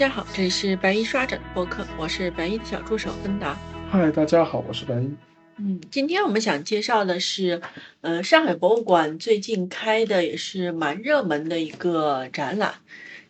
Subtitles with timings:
[0.00, 3.54] 家好，这里是白衣刷展播客，我是白衣的小助手芬达。
[3.90, 5.14] 嗨，大家好，我是白衣。
[5.58, 7.60] 嗯，今天我们想介绍的是，
[8.00, 12.76] 呃，上海博物馆最近开的也是蛮热门的一个展览，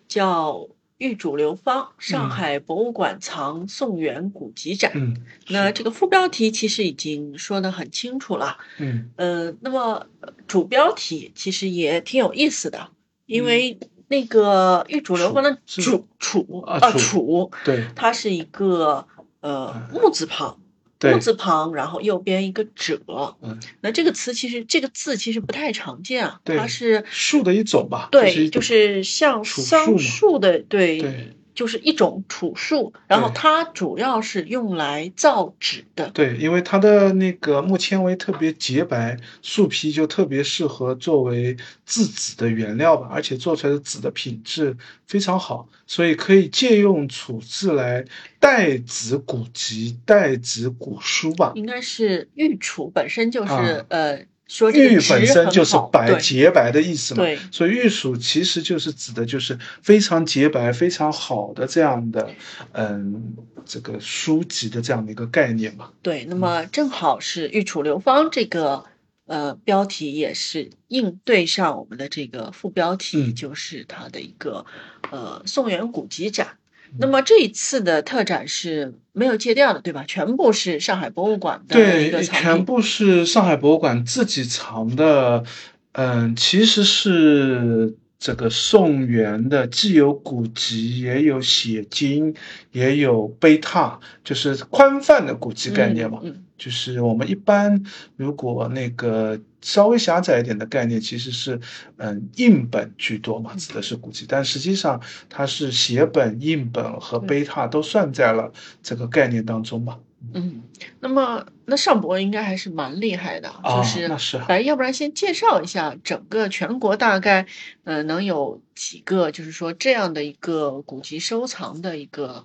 [0.07, 0.53] 叫
[0.98, 4.93] 《玉主流芳：上海博物馆藏宋元古籍展》。
[4.95, 5.16] 嗯，
[5.48, 8.59] 那这个副标题其实已经说的很清楚了。
[8.79, 10.07] 嗯，呃，那么
[10.46, 12.90] 主标题其实也挺有意思的，
[13.26, 13.76] 因为。
[14.11, 19.07] 那个玉主流芳的主楚啊楚，对，它是一个
[19.41, 20.59] 呃木字旁，
[21.01, 23.01] 木字旁，然后右边一个者，
[23.41, 28.09] 嗯，那这个词其实这个字其实不太常见啊，它是树的一种吧？
[28.11, 31.32] 对，就是像桑树的，对。
[31.61, 36.09] 就是一种楚树，然后它主要是用来造纸的。
[36.09, 44.75] 对，因为它的那个木纤维特别洁白，树皮就特别适合作为制纸的原料吧，而且做出来的纸的品质
[45.07, 48.06] 非常好，所以可以借用楚字来
[48.39, 51.53] 代指古籍、代指古书吧。
[51.56, 54.25] 应该是御楚本身就是呃。
[54.73, 62.29] 玉本身就是白洁白的意思嘛，对，所以玉属其实就是指的就是非常洁白、非常好的这样的，
[62.73, 65.91] 嗯，这个书籍的这样的一个概念嘛。
[66.03, 68.84] 对，那么正好是“玉楚流芳”这个
[69.27, 74.67] 呃标题也是应对上我们的这个副标题，就是它的一个
[75.12, 76.56] 呃宋元古籍展。
[76.99, 80.05] 那么这一次的特展是没有借调的，对吧？
[80.07, 85.45] 全部是上海博物馆的一个藏全部是上海博物馆自己藏的。
[85.93, 92.33] 嗯，其实是这个宋元的，既有古籍，也有写经，
[92.71, 96.21] 也有碑拓，就是宽泛的古籍概念嘛。
[96.61, 97.83] 就是我们一般
[98.16, 101.58] 如果那个稍微狭窄一点的概念，其实是
[101.97, 105.00] 嗯硬本居多嘛，指的是古籍，但实际上
[105.31, 109.97] 它是写本、硬本和贝塔都算在了这个概念当中嘛。
[110.34, 110.62] 嗯，
[111.00, 114.08] 那么那尚博应该还是蛮厉害的，就是
[114.48, 117.47] 来，要不然先介绍一下整个全国大概
[117.84, 122.44] 呃能有几个，就是说这样的一个古籍收藏的一个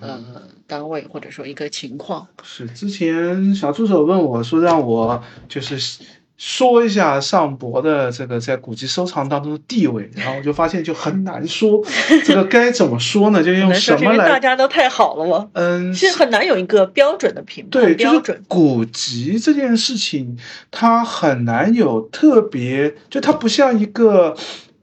[0.00, 0.20] 呃
[0.66, 2.26] 单位或者说一个情况。
[2.42, 6.02] 是之前小助手问我说让我就是。
[6.42, 11.84] 说一下上博的这个在古籍收藏当中的地位，然后我就发现就很难说，
[12.24, 13.42] 这个该怎么说呢？
[13.44, 14.26] 就用什么来？
[14.26, 15.50] 大家都太好了吗？
[15.52, 18.42] 嗯，其实很难有一个标准的评判标准。
[18.48, 20.38] 古籍这件事情，
[20.70, 24.34] 它很难有特别，就它不像一个，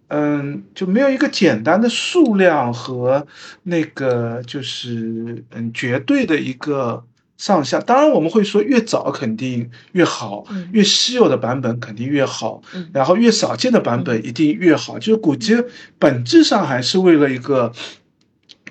[0.09, 3.25] 嗯，就没有一个简单的数量和
[3.63, 7.03] 那个就是嗯绝对的一个。
[7.37, 12.61] 上下当然我们会说越早肯定越好，越稀有的版本肯定越好，
[12.91, 14.97] 然后越少见的版本一定越好。
[14.97, 15.55] 就是古籍
[15.99, 17.71] 本质上还是为了一个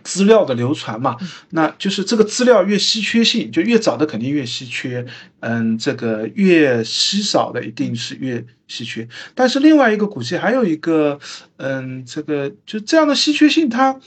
[0.02, 1.16] 资料的流传嘛，
[1.50, 5.06] 那就是这个资料越稀缺性，就越早的肯定越稀缺，
[5.40, 9.06] 嗯，这个越稀少的一定是越稀缺。
[9.36, 11.20] 但是另外一个古籍还有一个，
[11.58, 14.00] 嗯，这个就这样的稀缺性，它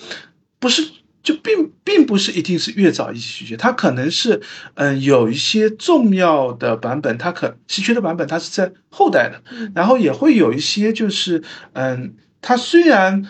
[0.59, 0.98] 不是。
[1.21, 4.41] 就并并不是一定是越早一稀缺，它可能是，
[4.75, 9.41] 嗯，有一些重要的版本，它可稀缺的版本，它是在后代的，
[9.75, 11.43] 然后也会有一些就是，
[11.73, 13.25] 嗯，它虽然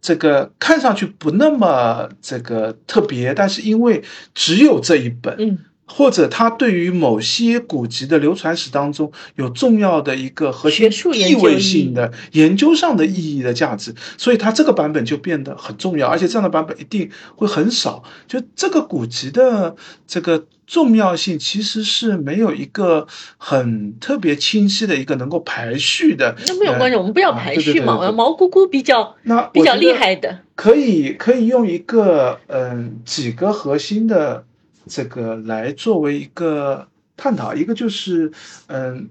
[0.00, 4.02] 这个看上去不那么这个特别，但是因为
[4.34, 5.58] 只有这一本，嗯。
[5.90, 18.04] 或者它对于某些古籍的流传史当中有重要的一个核心地位性的研究上的意义的价值，所以它这个版本就变得很重要，而且这样的版本一定会很少。
[18.26, 19.74] 就这个古籍的
[20.06, 23.06] 这个重要性，其实是没有一个
[23.38, 26.36] 很特别清晰的一个能够排序的。
[26.46, 34.44] 那没有关系，我们不要排序嘛，毛姑姑比较那比较厉害的，可以可以用一个嗯几个核心的。
[34.88, 38.32] 这个来作为一个探讨，一个就是，
[38.66, 39.10] 嗯，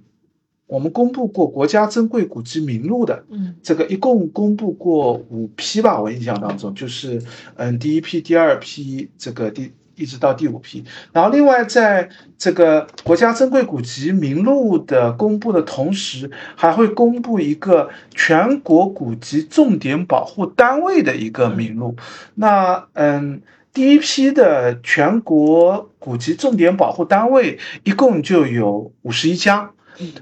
[0.66, 7.22] 我们公布过国家珍贵古籍名录的，嗯，这个一共公布过五批吧，我印象当中就是，
[7.56, 21.96] 嗯，第一批、第二批，这个第一直到第五批，然后另外在这个国家珍贵古籍名录的公布的同时，还会公布一个全国古籍重点保护单位的一个名录，
[22.36, 23.42] 那嗯。
[23.78, 29.70] 第一批的全国古籍重点保护单位一共就有五十一家，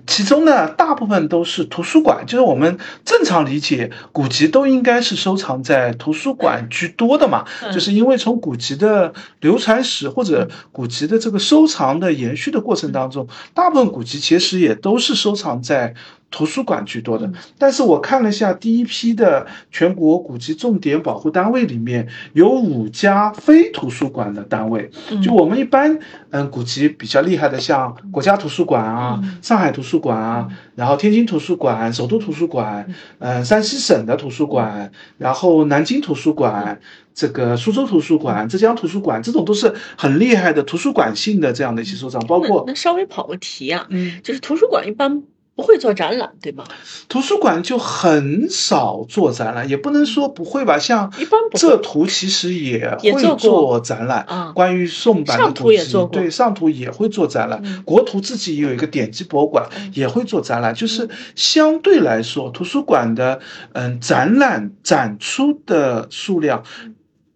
[0.05, 15.93] 其中呢，大部分都是图书馆，就是我们正常理解古籍都应该是收藏在图书馆居多的嘛，就是因为从古籍的流传史或者古籍的这个收藏的延续的过程当中，大部分古籍其实也都是收藏在
[16.31, 17.31] 图书馆居多的。
[17.57, 24.89] 但是我看了一下第一批的全国古籍重点保护单位里面有五家非图书馆的单位，
[25.23, 25.97] 就我们一般
[26.31, 32.87] 嗯古籍比较厉害的，像国家图书馆啊、上海图书馆啊，然后天津图书馆、首都图书馆，
[33.19, 36.79] 嗯，山西省的图书馆，然后南京图书馆。
[37.17, 45.23] 这个苏州图书馆、浙江图书馆，这种都是很厉害的图书馆性的这样的一些收藏，包括那稍微跑个题啊，嗯，就是图书馆一般
[45.55, 46.65] 不会做展览，对吗？
[47.07, 54.51] 图书馆就很少做展览，也不能说不会吧，像一般这图其实也会做展览啊。
[54.53, 60.75] 关于宋版的图籍，对上图也会做展览，国图自己也有一个典籍博物馆，也会做展览。
[60.75, 63.39] 就是相对来说，图书馆的
[63.71, 66.63] 嗯展览展出的数量。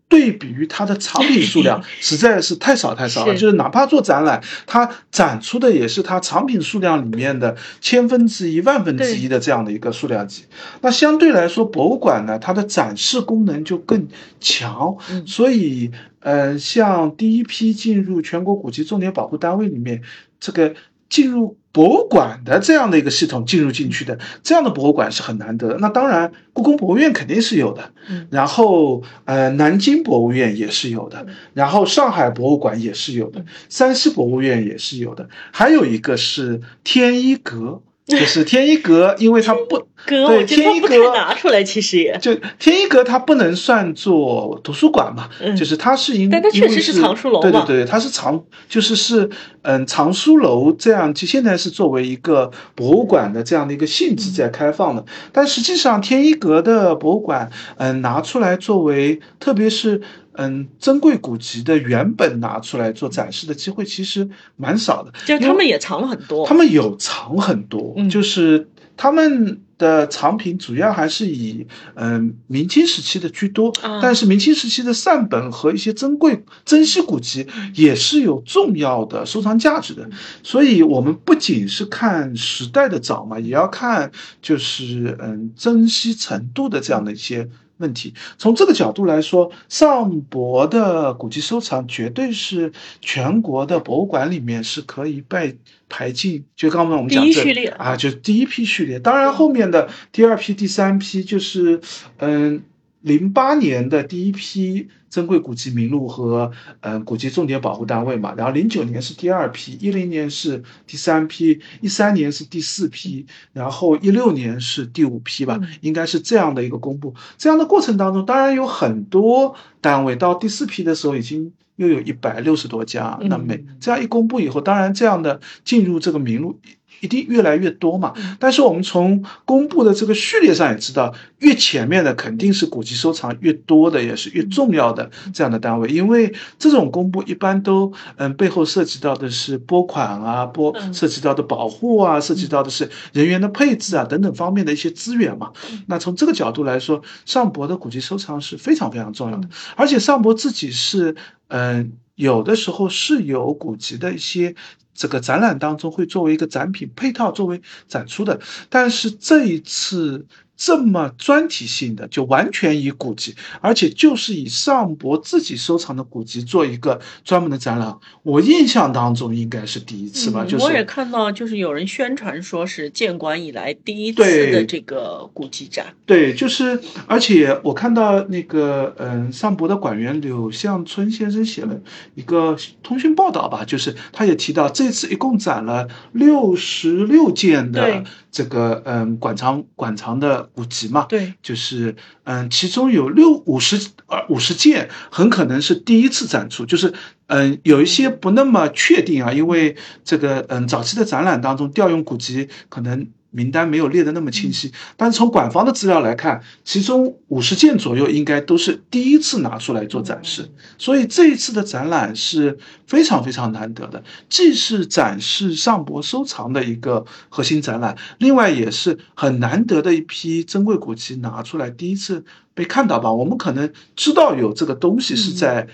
[0.09, 3.33] 对比于它的藏品数量，实在是太少太少了。
[3.35, 10.43] 就是哪怕做展览，它展出的也是它藏品数量里面的千分之一、万分之一的这样的一个数量级。
[10.81, 14.07] 那相对来说，博物馆呢，它的展示功能就更
[14.41, 14.97] 强。
[15.27, 20.01] 所以，呃，像第一批进入全国古籍重点保护单位里面，
[20.39, 20.73] 这个。
[21.09, 25.77] 进入博物馆的这样的一个系统进入进去的这样的博物馆是很难得。
[25.79, 27.91] 那当然，故宫博物院肯定是有的，
[28.29, 37.81] 然后呃，南京博物院也是有的，然后上海博物馆也是有的，山西博物院也是有的，还有一个是天一阁。
[38.09, 42.17] 就是天一阁，因为它不对 天一阁拿出来，其实也。
[42.17, 49.29] 就天一阁它不能算作图书馆嘛，就是它是因但它确实是藏书楼对对对，它是藏，就是是
[49.61, 60.01] 嗯藏书楼这样，就现在是作为一个博物馆的这样的一个性质在开放的，但实际上天一阁的博物馆嗯拿出来作为，特别是。
[60.41, 66.47] 嗯，珍贵古籍的原本拿出来做展示的机会其实蛮少的，就是他们也藏了很多。
[66.47, 77.45] 他们有藏很多，就是他们的藏品主要还是以嗯明清时期的居多，但是明清时期的善本和一些珍贵珍稀古籍
[77.75, 80.09] 也是有重要的收藏价值的。
[80.41, 84.09] 所以，我们不仅是看时代的早嘛，也要看
[84.41, 87.49] 就是嗯珍稀程度的这样的一些。
[87.79, 92.71] 问题从这个角度来说，上博的古籍收藏绝对是
[93.01, 95.57] 全国的博物馆里面是可以被
[95.89, 97.31] 排进，就刚刚我们讲的
[97.77, 98.99] 啊，就第一批序列。
[98.99, 101.81] 当然后面的第二批、第三批就是
[102.19, 102.61] 嗯。
[103.01, 106.51] 零八年的第一批珍贵古籍名录和
[106.81, 117.15] 嗯古籍重点保护单位嘛，然后零九年是第二批，一零年是第三批，一三年是第四批，然后一六年是第五批吧，应该是这样的一个公布。
[117.37, 126.59] 这样的过程当中，当然有很多单位到第四批的时候已经又有一百六十多家，那每这样一公布以后，当然这样的进入这个名录。
[127.01, 128.13] 一定越来越多嘛？
[128.39, 135.89] 但是我们从公布的这个序列上也知道，越前面的肯定是古籍收藏越多的，也是越重要的这样的单位。
[135.89, 145.51] 因为这种公布一般都嗯背后涉及到的是拨款啊，拨涉及到的保护啊，涉及到的是人员的配置啊等等方面的一些资源嘛。
[145.87, 149.47] 那从这个角度来说，上博的古籍收藏是非常非常重要的。
[149.75, 151.15] 而且上博自己是
[151.47, 154.55] 嗯有的时候是有古籍的一些。
[154.99, 160.25] 这个展览当中会作为一个展品配套作为展出的，但是这一次。
[160.61, 167.97] 这么专题性的，就完全以古籍，而且就是以上博自己收藏的古籍做一个专门的展览。
[168.23, 170.43] 我印象当中应该是第一次吧。
[170.43, 175.95] 就是我也看到，就是有人宣传说是建馆以来第一次的这个古籍展。
[176.05, 176.77] 对，就是
[177.07, 181.79] 而且我看到那个嗯，上博的馆员柳向春先生写了
[182.15, 190.49] 一个通讯报道吧，就是他也提到这次一共展了六十六件的这个嗯馆藏馆藏的。
[190.53, 193.77] 古籍嘛，对，就是嗯，其中有六五十
[194.07, 196.93] 呃五十件，很可能是第一次展出，就是
[197.27, 203.07] 嗯，有一些不那么确定啊，因为这个嗯，早期的展览当中调用古籍可能。
[203.31, 212.57] 名单没有列的那么清晰，但是从馆方的资料来看，其中五十件左右应该都是第一次拿出来做展示，所以这一次的展览是
[212.87, 223.13] 非常非常难得的，既是展示上博收藏的一个核心展览，另外也是很难得的一批珍贵古籍拿出来第一次被看到吧。
[223.13, 225.67] 我们可能知道有这个东西是在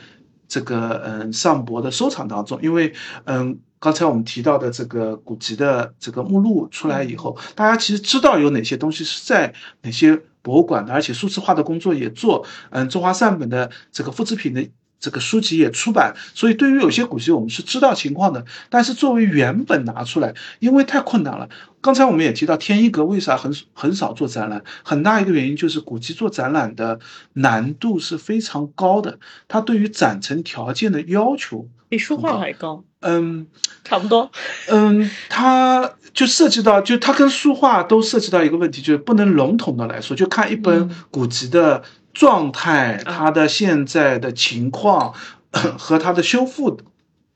[0.48, 2.94] 这个嗯上博的收藏当中，因为
[3.24, 3.58] 嗯。
[3.80, 12.46] 刚才我们提到的这个古籍的这个目录出来以后，大家其实知道有哪些东西是在哪些博物馆的，而且数字化的工作也做。
[12.72, 14.68] 嗯，中华善本的这个复制品的。
[14.98, 18.44] 这个书籍也出版，所以对于有些古籍我们是知道情况的。
[18.70, 21.48] 但是作为原本拿出来，因为太困难了。
[21.80, 27.00] 刚才我们也提到天一阁为啥很很少做展览，很大一个原因就是古籍做展览的
[27.34, 32.84] 难度是非常高的，它对于展陈条件的要求比书画还高。
[33.06, 33.48] 嗯，
[33.84, 34.30] 差不多。
[34.68, 41.84] 嗯，它就涉及到，就它跟书画都涉及到一个问题，就是不能笼统的来说，就看一本古籍的。
[42.16, 45.14] 状态，它的现在的情况
[45.78, 46.80] 和它的修复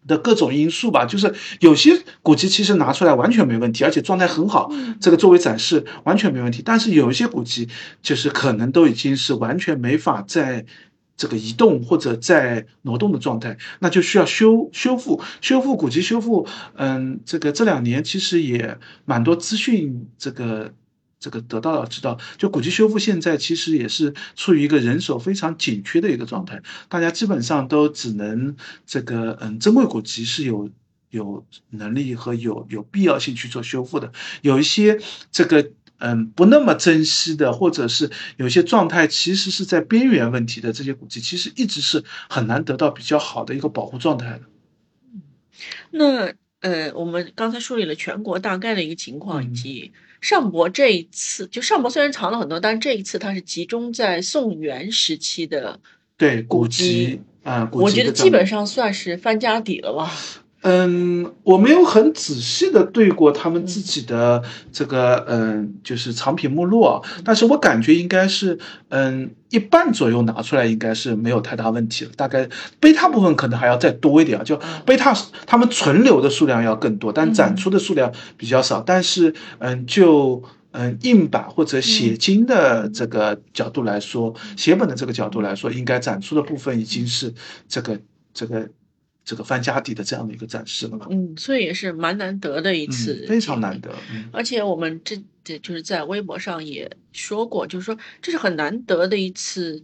[0.07, 4.71] 的各种因素吧，就是有些古籍其实拿出来完全没问题，而且状态很好，
[5.01, 6.61] 这个作为展示完全没问题。
[6.63, 7.67] 但是有一些古籍
[8.01, 10.65] 就是可能都已经是完全没法在
[11.19, 16.47] 这个移动或者在挪动的状态，那就需要修修复修复古籍修复。
[16.75, 20.73] 嗯，这个这两年其实也蛮多资讯这个。
[21.21, 30.69] 这个得到了知道，就古籍修复现在其实也是处于一个人手非常紧缺的一个状态，大家基本上都只能这个嗯，珍贵古籍是有
[31.09, 34.09] 有能力和有有必要性去做修复的，
[34.43, 34.97] 有一些
[35.29, 44.41] 这个嗯不那么珍惜的，或者是有些状态其实是在边缘问题的这些古籍，其实一直是很难得到比较好的一个保护状态的。
[45.91, 49.91] 那呃，我们刚才梳理了全国大概的一个情况以及。
[50.21, 55.79] 上博这一次，就上博虽然藏了很多，但是这一次它是集中在宋元时期的
[56.17, 60.11] 对古籍啊，我觉得基本上算是翻家底了吧。
[60.61, 72.11] 嗯，我没有很仔细的对过他们自己的这个嗯，就是藏品目录啊，但是我感觉应该是嗯一半左右拿出来应该是没有太大问题了。
[72.17, 72.49] 大概
[72.81, 78.81] 贝塔部分可能还要再多一点啊，就贝塔他们存留的数量要更多，但展出的数量比较少。
[78.81, 87.33] 但是嗯，就嗯印版或者写经的这个角度来说，写本的这个角度来说，应该展出的部分已经是
[87.69, 87.97] 这个
[88.33, 88.67] 这个。
[89.29, 91.05] 这个翻家底的这样的一个展示了嘛？
[91.11, 93.91] 嗯，所以也是蛮难得的一次，非常难得。
[94.31, 99.83] 而且我们这这就是在微博上也说过，就是说这是很难得的一次，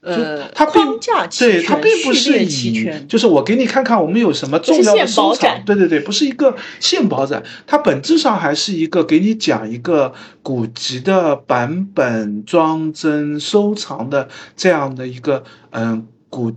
[0.00, 16.50] 呃，它框架对它并不是以，就是我给你看看我们有什么重要的收藏，对对对，不是一个现宝展，它本质上还是一个给你讲一个古籍的版本装帧收藏的这样的一个嗯古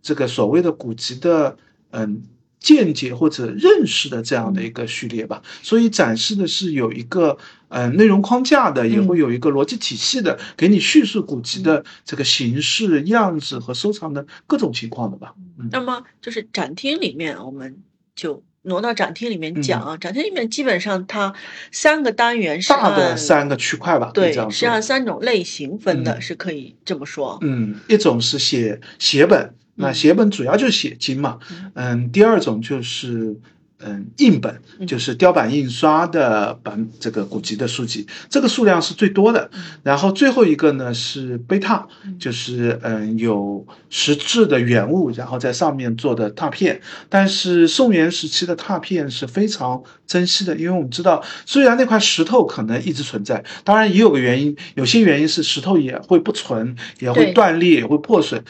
[0.00, 1.56] 这个所谓的古籍的。
[1.90, 2.22] 嗯，
[2.58, 15.34] 见解或者认识的这样的一个序列吧，所以展示的是有一个嗯内容框架的，也会有一个逻辑体系的，给你叙述古籍的这个形式、样子和收藏的各种情况的吧。
[15.72, 17.82] 那么就是展厅里面，我们
[18.14, 19.96] 就挪到展厅里面讲啊。
[19.96, 21.32] 展厅里面基本上它
[21.72, 27.38] 三个单元是大的三个区块吧，对，是按三种类型分的，是可以这么说。
[27.40, 29.54] 嗯，一种是写写本。
[29.80, 31.38] 那写本主要就是写经嘛，
[31.74, 33.36] 嗯，第二种就是
[33.82, 39.50] 嗯印本，就是雕版印刷的版这个古籍的书籍，这个数量是最多的。
[39.82, 46.82] 然后最后一个呢是碑拓，就是嗯有实质的原物，然后在上面做的拓片。
[47.08, 58.44] 但是宋元时期的拓片是非常珍惜的，因为我们知道，虽然那块石头可能一直存在，当然也有个原因，有些原因是石头也会不存，也会断裂，也会破损。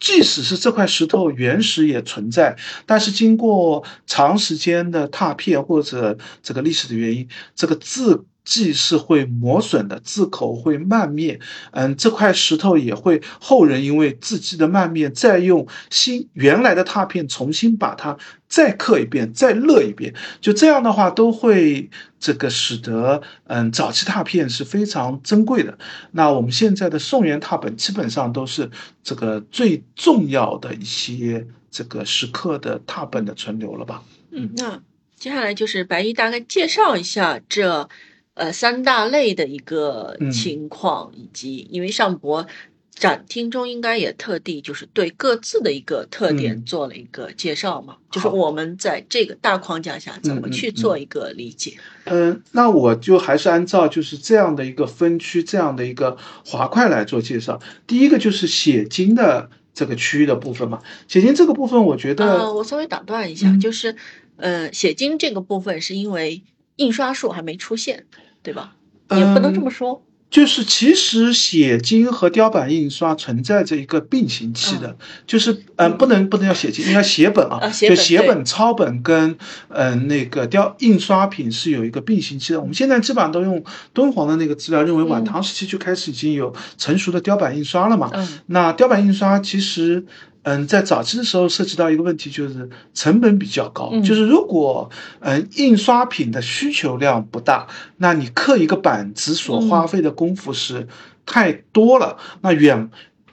[0.00, 11.38] 即使是这块石头原石也存在，但是经过长时间的拓片或者这个历史的原因，这个字迹是会磨损的，字口会漫灭。
[11.70, 18.18] 嗯，这块石头也会后人因为字迹的漫灭，再用新原来的拓片重新把它。
[18.50, 21.88] 再刻一遍，再勒一遍，就这样的话，都会
[22.18, 25.78] 这个使得，嗯，早期拓片是非常珍贵的。
[26.10, 28.68] 那我们现在的宋元拓本基本上都是
[29.04, 34.02] 这个最重要的一些这个石刻的拓本的存留了吧？
[34.32, 34.82] 嗯，那
[35.16, 37.88] 接下来就是白衣大概介绍一下这，
[38.34, 42.46] 呃，三大类的一个情况，以及因为上博。
[42.92, 51.78] 展厅中应该也特地就是对各自的一个特点做了一个介绍嘛，就是我们在这个大框架下怎么去做一个理解。
[52.04, 57.58] 嗯，那我就还是按照就是这样的一个分区，这样的一个滑块来做介绍。
[57.86, 63.96] 第一个就是写经的这个区域的部分嘛，写经这个部分，我觉得，我稍微打断一下，就是，
[64.36, 66.42] 呃，写经这个部分是因为
[66.80, 68.04] 印刷术还没出现，
[68.42, 68.74] 对吧？
[69.10, 70.02] 也不能这么说。
[70.30, 74.96] 就是其实写经和雕版印刷存在着一个并行期的，
[75.26, 79.36] 就是嗯，不能不能叫写经，应该写本啊，就写本抄本跟
[79.70, 82.60] 嗯那个雕印刷品是有一个并行期的。
[82.60, 88.08] 我们现在基本上都用敦煌的那个资料，认为晚唐时期就开始已经有成熟的雕版印刷了嘛。
[88.46, 90.06] 那雕版印刷其实
[90.42, 93.90] 嗯，在早期的时候涉及到一个问题，就是成本比较高。
[94.00, 97.66] 就是如果嗯印刷品的需求量不大，
[97.98, 100.88] 那你刻一个板子所花费的功夫是
[101.26, 102.90] 太多了，那远。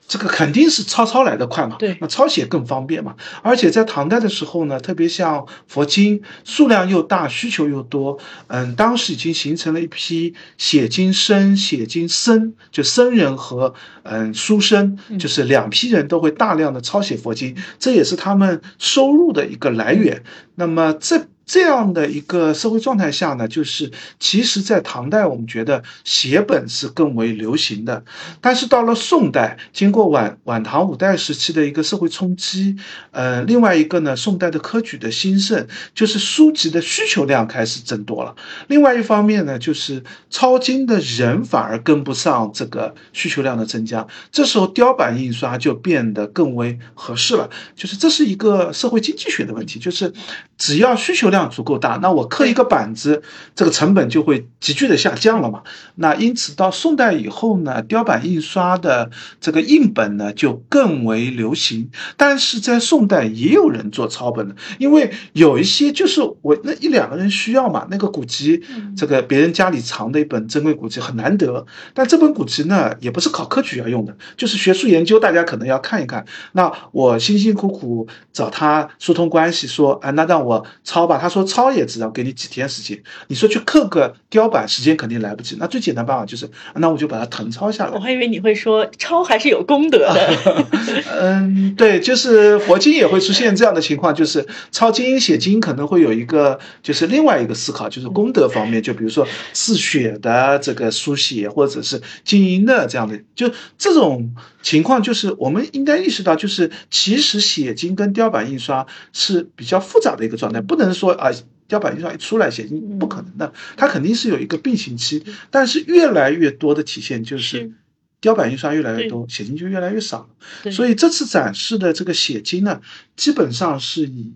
[0.07, 3.15] 这个肯定是抄抄来的快嘛，对，那抄写更方便嘛。
[3.41, 13.73] 而且在唐代的时候呢，特别像佛经数量又大，需求又多，嗯，当时已经形成了一批写经僧、写经僧，就僧人和
[14.03, 20.23] 嗯书生，就是两批人都会大量的抄写佛经，这也是他们收入的一个来源。
[20.57, 21.27] 那么这。
[21.47, 28.03] 这样的一个社会状态下呢，就是其实，在唐代我们觉得写本是更为流行的，
[28.41, 32.75] 但是到了宋代，经过晚晚唐五代时期的一个社会冲击，
[33.11, 38.35] 呃，另外一个呢，宋代的科举的兴盛，就是书籍的需求量开始增多了。
[38.67, 47.49] 另外一方面呢，就是抄经的人反而跟不上这个需求量的增加，这时候雕版印刷就变得更为合适了。
[47.73, 50.11] 就是这是一个社会经济学的问题，就是
[50.55, 51.47] 只要需求量。
[51.47, 53.23] 足够大，那我刻一个板子，
[53.55, 55.63] 这个成本就会急剧的下降了嘛。
[55.95, 61.89] 那因此到宋代以后呢，雕版印刷的这个印本呢就更为流行。
[62.17, 68.61] 但是在宋代也有人做抄本的，因为有一些就是我那一两个人需要嘛，那个古籍，
[68.95, 76.25] 这个别人家里藏的一本珍贵古籍很难得，但这本古籍呢也不是考科举要用的，就是学术研究，大家可能要看一看。
[76.51, 81.17] 那我辛辛苦苦找他疏通关系，说，啊，那让我抄吧。
[81.17, 85.57] 他说抄也只要给你几天时间，你说去刻个雕版，时间肯定来不及。
[85.59, 87.91] 那最简单办法就是，那我就把它誊抄下来。
[87.91, 90.65] 我还以为你会说抄还是有功德的。
[91.19, 111.11] 嗯，对，就是佛经也会出现这样的情况，就是抄经写经可能会有一个，就是另外一个思考，就是功德方面，就比如说自血的这个书写，或者是经营的这样的，就这种情况，就是我们应该意识到，就是其实写经跟雕版印刷是比较复杂的一个状态，不能说。
[111.13, 111.31] 啊，
[111.67, 115.21] 雕版印刷一出来，写经不可能的，它肯定是有一个并行期。
[115.51, 117.73] 但是越来越多的体现就是，
[118.21, 120.29] 雕版印刷越来越多，写经就越来越少
[120.63, 120.71] 了。
[120.71, 122.79] 所以这次展示的这个写经呢，
[123.17, 124.31] 基本上是以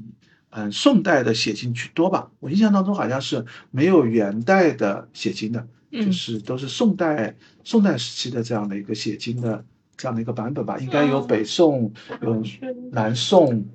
[0.49, 2.29] 嗯宋代的写经居多吧。
[2.41, 9.63] 我印象当中好像是没有元代的写经的，就是都是宋代宋代时期的这样的一个写经的
[9.97, 10.77] 这样的一个版本吧。
[10.79, 12.43] 应该有北宋，有
[12.91, 13.65] 南宋，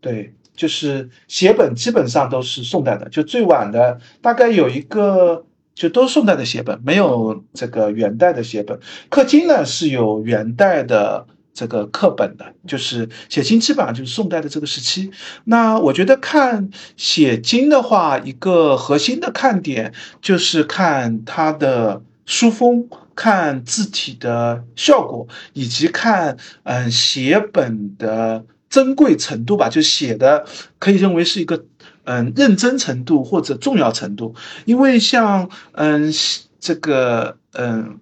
[0.00, 0.34] 对。
[0.54, 8.78] 就是写本基本上都是宋代的，就最晚的大概有一个，就都是宋代的写本，没有这个元代的写本。
[9.08, 15.10] 刻经呢是有元代的这个刻本的，就是写经基本上就是宋代的这个时期。
[15.44, 28.44] 那我觉得看写经的话，一个核心的看点就是看它的书风，看字体的效果，以及看嗯写本的。
[28.72, 30.46] 珍贵程度吧，就写的
[30.78, 31.66] 可以认为是一个
[32.04, 36.10] 嗯认真程度或者重要程度，因为像嗯
[36.58, 38.00] 这个嗯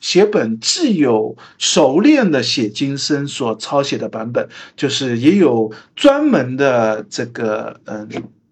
[0.00, 8.08] 写本既有熟练的写经生所抄写的版本，就是也有专门的这个嗯。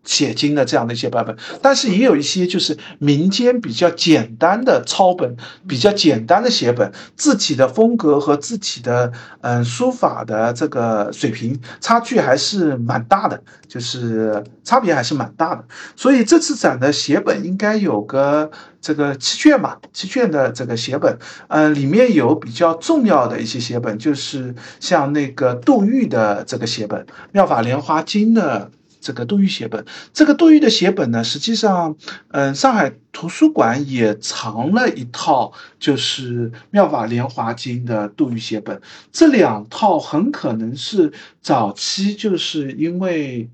[0.06, 5.36] 写经的这样的一些版本，但是也有一些就是民间比较简单的抄本，
[5.68, 15.64] 比较简单的写本，字体的风格和字体的嗯书法的这个水平差距还是蛮大的，就是差别还是蛮大的。
[15.96, 18.48] 所以这次展的写本应该有个
[18.80, 27.00] 这个七卷吧，七卷的这个写本，嗯，里面有比较重要的一些写本，就是像那个杜预的这个写本，
[27.32, 28.70] 《妙法莲华经》的。
[29.06, 31.94] 这个杜预写本，这个杜预的写本呢，实际上，
[32.32, 38.80] 嗯，上海图书馆也藏了一套，就是《妙法莲华经》的杜预写本。
[39.12, 43.48] 这两套很可能是早期，就是因为。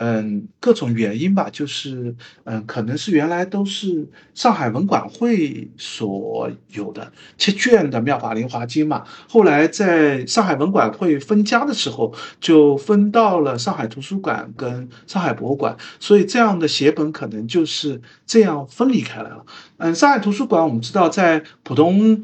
[0.00, 19.44] 嗯，各种原因吧，就是嗯，可能是原来都是上海文管会所有的七卷的《妙法莲华经》嘛，后来在上海文管会分家的时候，就分到了上海图书馆跟上海博物馆，所以这样的写本可能就是这样分离开来了。
[19.78, 22.22] 嗯，上海图书馆我们知道在浦东。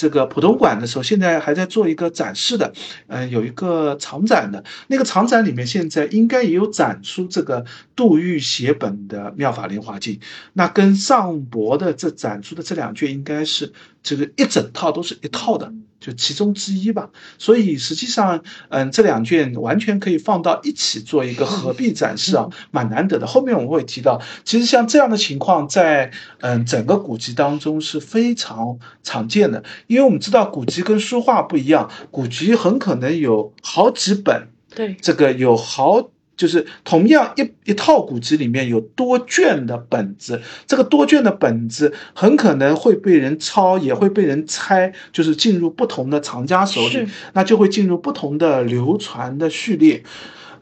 [0.00, 2.72] 这个浦东馆的时候，现在还在做一个展示的，
[3.08, 7.62] 嗯，有一个藏展的，那个藏展里面现在应该也有展出这个
[7.94, 10.14] 杜预写本的《妙法莲华经》，
[10.54, 17.10] 那跟上博的这展出的这两卷应该是这个一整套都是一套的，就其中之一吧。
[17.38, 23.26] 所以实际上，嗯，这两卷完全可以放到一起做一个合璧展示啊，蛮难得的。
[23.26, 26.10] 后面我们会提到，其实像这样的情况在
[26.40, 36.10] 嗯整个古籍当中是非常常见的，因为我们知道古籍跟书画不一样，古籍很可能有好几本，对，这个有好。
[36.40, 50.02] 就是同样一一套古籍里面有多卷的本子，这个多卷的本子很可能会被人抄，也会被人拆，就是进入不同的藏家手里，那就会进入不同的流传的序列。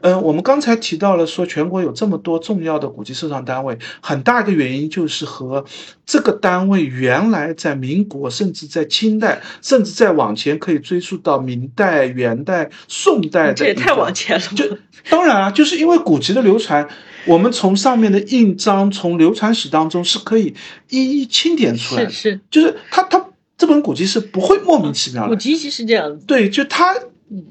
[0.01, 5.65] 嗯，我们刚才提到了说全国有这么多重要的古籍收藏单位，很大一个原因就是和
[6.05, 13.53] 这个单位原来在民国，甚至在清代，甚至再往前可以追溯到明代、元代、宋代的。
[13.53, 14.45] 这也太往前了。
[14.55, 14.65] 就
[15.09, 16.87] 当然啊，就是因为古籍的流传，
[17.25, 20.55] 我们从上面的印章，从流传史当中是可以
[20.89, 22.05] 一一清点出来。
[22.05, 23.25] 是是，就是它它
[23.57, 25.29] 这本古籍是不会莫名其妙的。
[25.29, 26.25] 古籍其实这样子。
[26.25, 26.95] 对，就它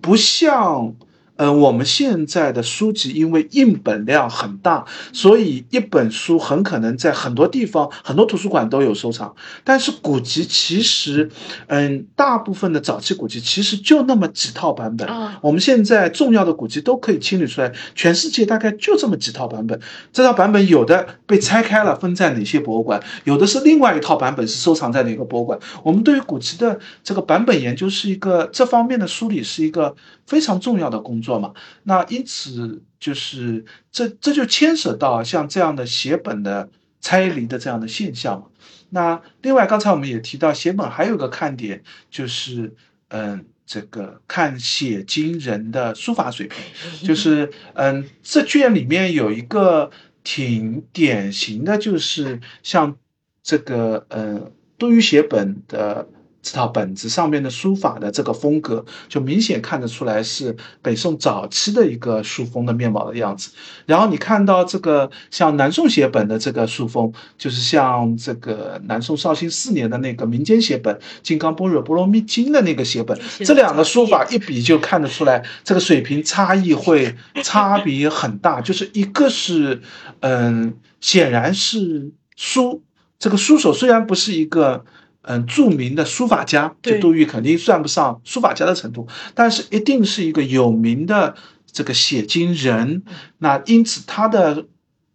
[0.00, 0.94] 不像。
[1.38, 9.34] 嗯，我们现在的书籍因为印本量很大，所以一本书很可能在很多地方、很多图书馆都有收藏。
[9.62, 11.30] 但是古籍其实，
[11.68, 15.08] 嗯，大部分的早期古籍其实就那么几套版本。
[15.40, 19.80] 我们现在重要的古籍都可以清理出来，全世界大概就这么几套版本。
[20.12, 25.56] 这套版本有的被拆开了，分在哪些博物馆；有的是另外一套版本是收藏在哪个博物馆。
[25.84, 29.94] 我们对于古籍的这个版本研究是一个这方面的梳理，是一个
[30.28, 31.38] 非常重要的工作。
[31.40, 31.54] 嘛？
[31.84, 36.68] 那因此就是这这就牵扯到像这样的写本的
[37.00, 38.46] 拆离的这样的现象嘛。
[38.90, 42.74] 那另外刚才我们也提到写本还有个看点就是
[43.08, 46.58] 嗯这个看写经人的书法水平，
[47.06, 49.90] 就是嗯 这卷里面有一个
[50.22, 52.96] 挺典型的就是像
[53.42, 56.06] 这个嗯多于写本的。
[56.40, 63.50] 这套本子上面的书法的这个风格，就明显看得出来是北宋早期的一个书风的面貌的样子。
[63.86, 78.60] 然后你看到这个像南宋写本的这个书风，就是像这个南宋绍兴四年的那个民间写本《金刚般若波罗蜜经》的那个写本，这两个书法一比就看得出来，这个水平差异会差别很大。
[78.60, 79.82] 就是一个是，
[80.20, 82.82] 嗯，显然是书
[83.18, 84.84] 这个书手虽然不是一个。
[85.22, 91.34] 嗯，著名的书法家，就杜预肯定算不上书法家的程度，但是一定是一个有名的
[91.70, 93.02] 这个写经人。
[93.38, 94.66] 那因此他的。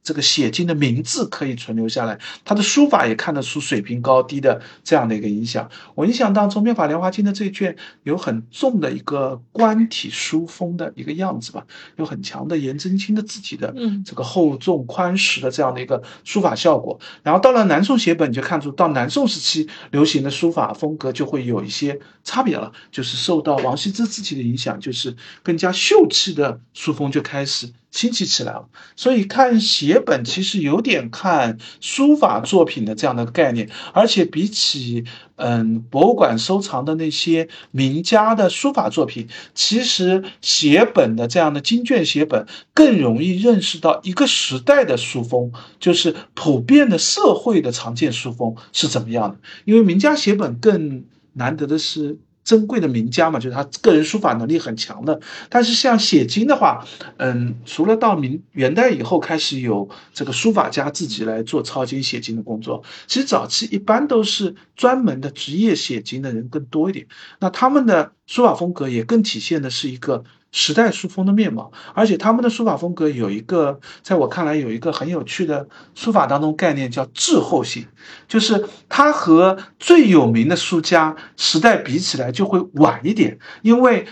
[0.04, 5.70] 这个写经的名字可以存留下来，他的书法也看得出水平高低的这样的一个影响。
[5.96, 13.74] 我印象当中，《妙法莲华经》的这一卷有很重的一个官体书风的一个样子吧，有很强的颜真卿的字体的
[14.06, 17.00] 这个厚重宽实的这样的一个书法效果。
[17.24, 27.72] 然后到了南宋写本，你就看出到南宋时期流行的书法风格就会有一些差别了，就是受到王羲之字体的影响，就是更加秀气的书风就开始。
[27.94, 49.38] 兴起起来了，所以看写本其实有点看书法作品的这样的概念，而且比起嗯博物馆收藏的那些名家的书法作品，其实写本的这样的经卷写本更容易认识到一个时代的书风，就是普遍的社会的常见书风是怎么样的。
[49.66, 52.18] 因为名家写本更难得的是。
[52.44, 55.20] 珍贵的名家嘛，就是他个人书法能力很强的。
[55.50, 56.86] 但是像写经的话，
[57.18, 67.08] 嗯，除了到明元代以后开始有这个书法家自己来做抄经写经的工作，其实早期一般都是专门的职业写经的人更多一点。
[67.40, 70.24] 那他们的书法风格也更体现的是一个。
[70.54, 77.88] 时代书风的面貌，而且他们的书法风格有一个，在我看来有一个很有趣的书法当中概念叫滞后性，
[78.28, 84.06] 就是它和最有名的书家时代比起来就会晚一点，因为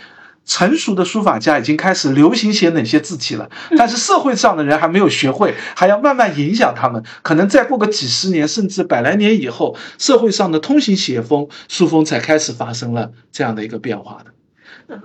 [0.44, 14.32] 成熟的书法家已经开始流行写哪些字体了， 但是社会上的人还没有学会，还要慢慢影响他们，可能再过个几十年甚至百来年以后，社会上的通行写风书风才开始发生了这样的一个变化的。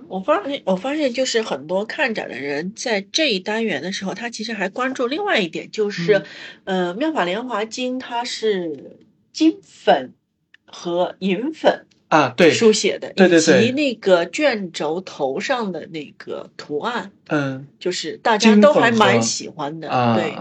[0.08, 6.22] 我发现，我发现就是很多看展的人在这一单元的时候，他其实还关注另外一点，就是，
[6.64, 8.98] 呃，《妙法莲华经》它是
[9.32, 10.12] 金粉
[10.64, 20.34] 和银粉啊，对，书写的，对对对，以及那个卷轴头上的那个图案，嗯，就是大家都还蛮喜欢的，对，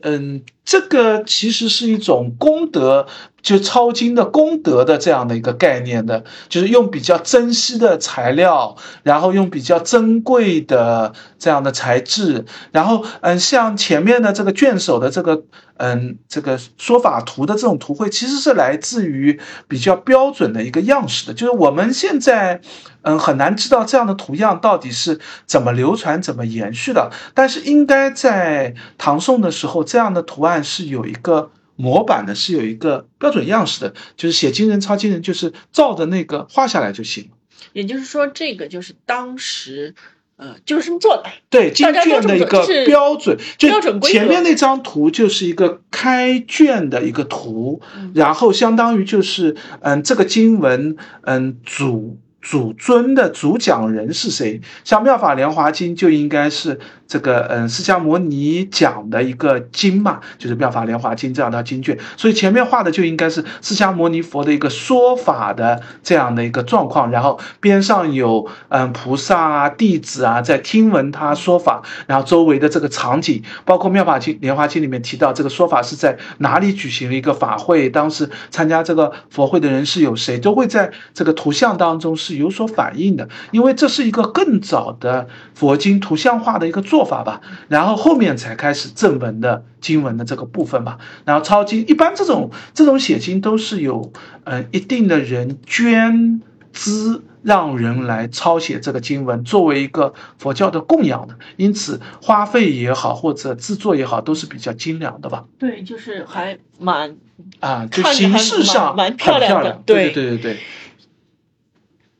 [0.00, 3.06] 嗯，这个其实是一种功德。
[3.46, 15.44] 就抄经的功德的这样的一个概念的，就是用比较珍惜的材料，然后用比较珍贵的这样的材质，然后嗯，像前面的这个卷首的这个
[15.76, 22.60] 嗯这个说法图的这种图绘，其实是来自于比较标准的一个样式的，就是我们现在
[23.02, 31.50] 嗯很难知道这样的图样到底是怎么流传、怎么延续的，但是应该在唐宋的时候，这样的图案是有一个。
[31.78, 37.28] 模板的是有一个标准样式的，就是写经人抄经人，就是照着那个画下来就行。
[37.74, 39.94] 也就是说，这个就是当时，
[40.36, 41.24] 呃，就是这么做的。
[41.50, 43.68] 对，经卷的一个标准，就
[44.00, 47.82] 前面那张图就是一个开卷的一个图，
[48.14, 52.18] 然后相当于就是，嗯，这个经文，嗯，主。
[52.38, 54.60] 主尊的主讲人是谁？
[54.84, 82.36] 像《妙法莲华经》就应该是这个，嗯，释迦牟尼讲的一个经嘛，就是《妙法莲华经》这样的经卷，所以前面画的就应该是释迦牟尼佛的一个说法的这样的一个状况，然后边上有嗯菩萨啊、弟子啊在听闻他说法，然后周围的这个场景，包括《妙法经》《莲华经》里面提到这个说法是在哪里举行了一个法会，当时参加这个佛会的人是有谁，都会在这个图像当中是。
[82.36, 94.10] 有所反映的，因为这是一个更早的佛经图像化的一个做法吧，然后后面才开始正文的经文的这个部分吧，然后抄经，一般这种这种写经都是有
[94.44, 96.40] 嗯一定的人捐
[96.72, 105.44] 资让人来抄写这个经文，作为一个佛教的供养的，因此花费也好或者制作也好都是比较精良的吧。
[105.58, 107.14] 对，就是还蛮
[107.60, 110.56] 啊，就形式上蛮漂亮的，对对对对。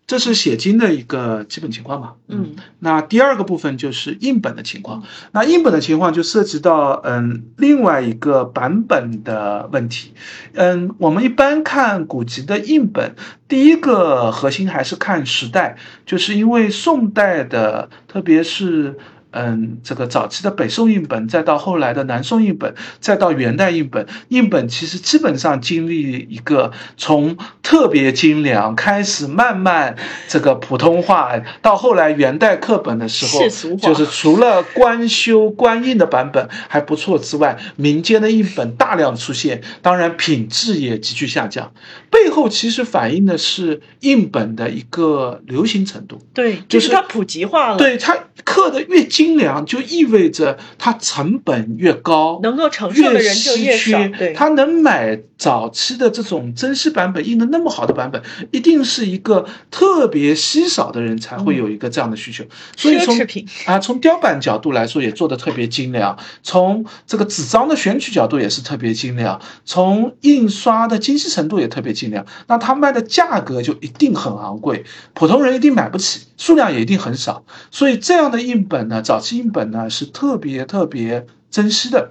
[0.07, 2.12] 这是写经的一个基本情况嘛？
[2.29, 5.03] 嗯，那第二个部分就是印本的情况。
[5.33, 10.12] 那印本的情况就涉及到嗯另外一个版本的问题。
[10.55, 13.16] 嗯，我们一般看古籍的印本，
[13.49, 18.97] 第一个核心还是看时代，就是因为宋代的，特别是。
[19.38, 29.94] 嗯，这个早期的北宋印本，再到后来的南宋印本，再到元代印本，印本其实基本上经历一个从特别精良开始，慢慢
[30.27, 41.75] 这个普通话，到后来元代课本的时候，就是除了官修官印的版本还不错之外，民间的印本大量出现，当然品质也急剧下降。
[42.09, 49.25] 背后其实反映的是印本的一个流行程度，对，就是它普及化了，对它刻的越精。
[49.26, 53.98] 精良就意味着它成本越高，能够承受的人就越少。
[54.16, 62.44] 对，他能买早期的这种珍稀版本印的那么好的版本，一定是一个特别稀少的人才会有一个这样的需求。
[62.76, 63.18] 所以从
[63.64, 72.24] 啊，从雕版角度来说也做的特别精良，从这个纸张的选取角度也是特别精良，从印刷的精细程度也特别精良。
[72.46, 74.84] 那它卖的价格就一定很昂贵，
[75.14, 77.44] 普通人一定买不起，数量也一定很少。
[77.72, 82.11] 所以这样的印本呢，早期印本呢是特别特别珍惜的，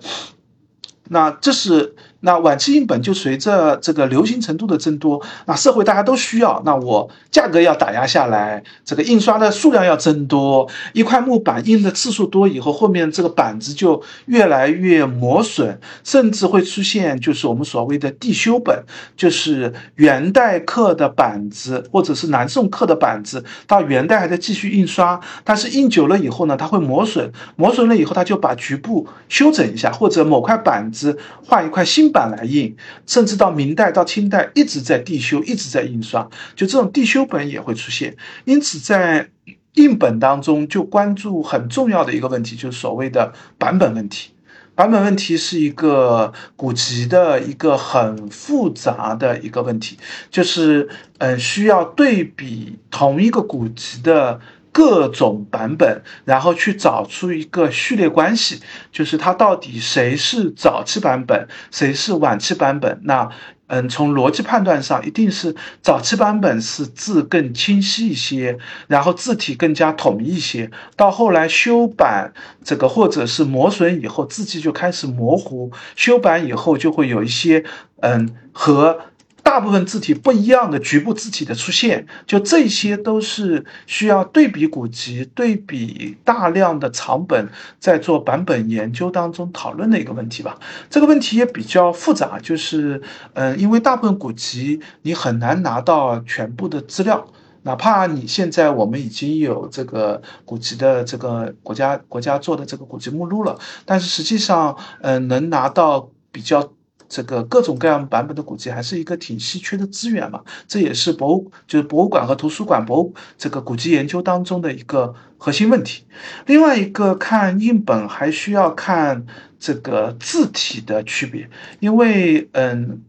[1.10, 1.94] 那这是。
[2.22, 18.84] 那晚期印本就随着这个流行程度的增多，那社会大家都需要，那我价格要打压下来，这个印刷的数量要增多，一块木板印的次数多以后，后面这个板子就越来越磨损，甚至会出现就是我们所谓的地修本，
[19.16, 32.05] 就是元代刻的板子或者是南宋刻的板子，到元代还在继续印刷，但是印久了以后呢，它会磨损，磨损了以后，它就把局部修整一下，或者某块板子换一块新。
[32.12, 38.16] 版来印，甚至到明代到清代一直在地修，一直在印刷，就这种地修本也会出现。
[38.46, 39.30] 因此，在
[39.74, 44.32] 印本当中就关注很重要的一个问题，就是所谓的版本问题。
[44.74, 49.98] 版本问题是一个古籍的一个很复杂的一个问题，
[50.30, 50.90] 就是
[51.20, 54.40] 嗯，需要对比同一个古籍的。
[54.76, 58.60] 各种版本，然后去找出一个序列关系，
[58.92, 63.00] 就是它到底谁是早期版本，谁是晚期版本。
[63.04, 63.30] 那，
[63.68, 68.58] 嗯，从逻辑判断上，一定是早期版本是字更清晰一些，
[68.88, 70.70] 然后字体更加统一一些。
[70.98, 75.72] 到后来修版这个或者是磨损以后，字迹就开始模糊。
[75.96, 77.64] 修版以后就会有一些，
[78.02, 79.00] 嗯，和。
[79.46, 87.48] 大部分字体不一样的局部字体的出现，就这些都是需要对比古籍、对比大量的长本，
[87.80, 90.60] 在做版本研究当中讨论的一个问题吧。
[90.90, 93.00] 这个问题也比较复杂，就是，
[93.36, 97.28] 嗯，因为大部分古籍你很难拿到全部的资料，
[97.62, 106.74] 哪怕你现在我们已经有这个古籍的这个国家国家做的这个古籍目录了，但是实际上，嗯，能拿到比较。
[107.08, 116.04] 这个各种各样版本的古籍还是一个挺稀缺的资源嘛，这也是博物就是博物馆和图书馆博物这个古籍研究当中的一个核心问题。
[116.46, 119.26] 另外一个看印本还需要看
[119.60, 123.02] 这个字体的区别，因为嗯，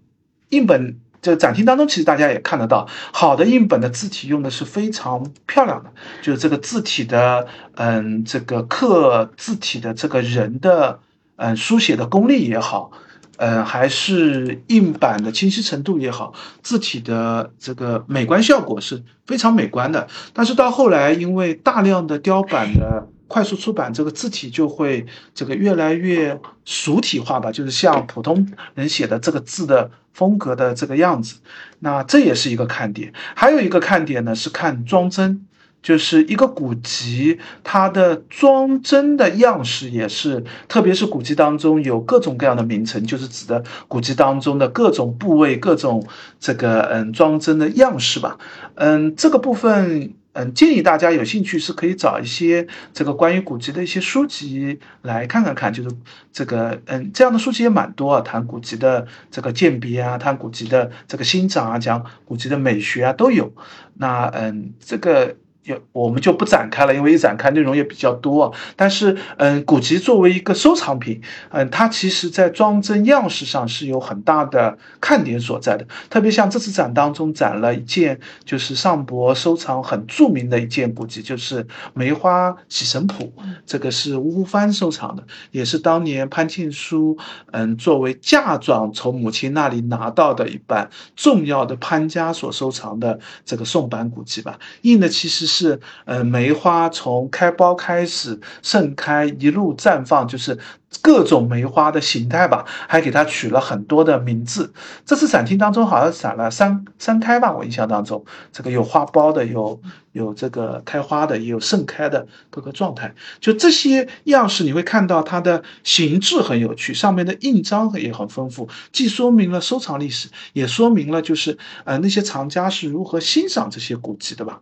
[0.50, 5.90] 印本这展厅当中其实大家也看得到，好的印本的字体用的是非常漂亮的，
[6.22, 11.00] 就是这个字体的嗯这个刻字体的这个人的
[11.36, 12.92] 嗯书写的功力也好。
[13.36, 20.08] 呃，还是印版的清晰程度也好，字体的这个美观效果是非常美观的。
[20.32, 31.36] 但是到后来，因为大量的雕版的快速出版，这个字体就会这个越来越俗体化吧，就是像普通人写的这个字的风格的这个样子。
[31.80, 33.12] 那这也是一个看点。
[33.34, 35.46] 还有一个看点呢，是看装帧。
[35.82, 46.04] 就是一个古籍，它的装帧的样式也是，特别是古籍当中有各种各样的名称，就是指的古籍当中的各种部位、各种
[46.40, 48.36] 这个嗯装帧的样式吧。
[48.74, 55.90] 嗯，这个部分嗯建议大家有兴趣是可以找一些这个关于古籍的一些书籍来看看看，就是
[56.32, 63.52] 这个嗯这样的书籍也蛮多啊，谈古籍的这个鉴别啊，谈古籍的这个欣赏啊，讲古籍的美学啊都有。
[63.94, 65.36] 那嗯这个。
[65.66, 68.52] 也我们就不展开了，因为一展开内容也比较多。
[68.76, 75.86] 但是，嗯，古籍作为一个收藏品，嗯，它其实在装帧样式上是有很大的看点所在的。
[76.08, 83.32] 特别像这次展当中展了一件，就是上博收藏很著名的一件古籍，就是《梅花喜神谱》。
[83.66, 87.18] 这个是乌帆收藏的，也是当年潘庆书，
[87.50, 94.58] 嗯，作为嫁妆从母亲那里拿到的一版重要的潘家所收藏的这个宋版古籍吧。
[94.82, 95.80] 印的其实是。
[96.04, 100.58] 呃，梅花从开苞开始盛开，一路绽放，就是
[101.02, 104.72] 各种梅花的形态吧，还给它取了很多的名字。
[105.04, 109.80] 这次展厅当中好像展了三三开吧，我印象当中，这个有花苞的，有
[110.12, 113.14] 有这个开花的，也有盛开的各个状态。
[113.40, 124.60] 就这些样式，你会看到它的形制很有趣，上面的印章也很丰富，既说明了收藏历史，也说明了就是呃那些藏家是如何欣赏这些古籍的吧。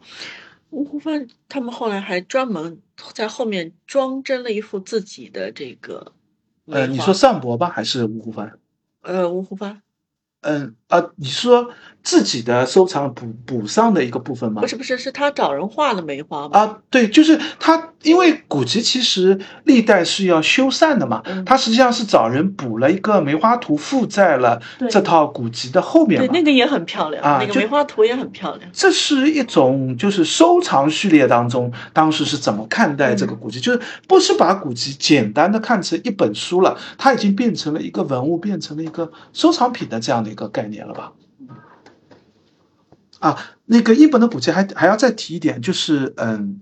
[0.74, 2.80] 吴湖帆他们后来还专门
[3.12, 6.12] 在后面装帧了一幅自己的这个。
[6.66, 8.58] 呃，你说上博吧，还是吴湖帆？
[9.02, 9.82] 呃，吴湖帆。
[10.40, 11.70] 嗯啊，你说
[12.04, 14.60] 自己的收藏补补上的一个部分吗？
[14.60, 26.20] 不是不是，是他找人画的梅花啊，对，就是他，因为古籍其实历代是要修缮的嘛，他实际上是找人补了一个梅花图，附在了这套古籍的后面。
[26.20, 28.70] 对，那个也很漂亮啊，那个梅花图也很漂亮。
[28.74, 33.58] 这是一种就是收藏序列当中，当时是怎么看待这个古籍？
[33.58, 40.34] 就是不是把古籍简单的看成一本书了，它已经变成了一个文物，变成了一个收藏品的这样的。
[40.34, 41.12] 一个概念了吧？
[43.20, 46.60] 啊，那个一本的补齐还还要再提一点，就是嗯。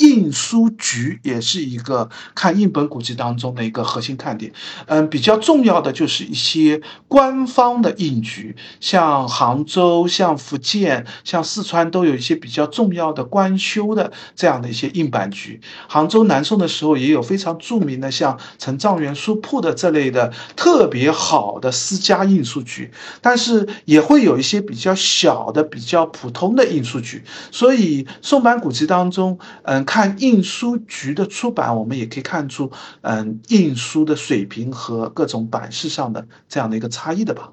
[0.00, 4.50] 印书局也是一个看印本古籍当中的一个核心看点，
[4.86, 15.60] 嗯，比较重要的就是一些官方的印局，像杭州、像福建、像四川都有一些比较重要的官修的这样的一些印版局。
[15.86, 27.22] 杭州南宋的时候也有非常著名的像陈状元书铺的这类的特别好的私家印书局，但是也会有一些比较小的、比较普通的印书局。
[27.50, 29.84] 所以宋版古籍当中，嗯。
[29.90, 37.52] 看印书局的出版，我们也可以看出，嗯，印书的水平和各种版式上的这样的一个差异的吧。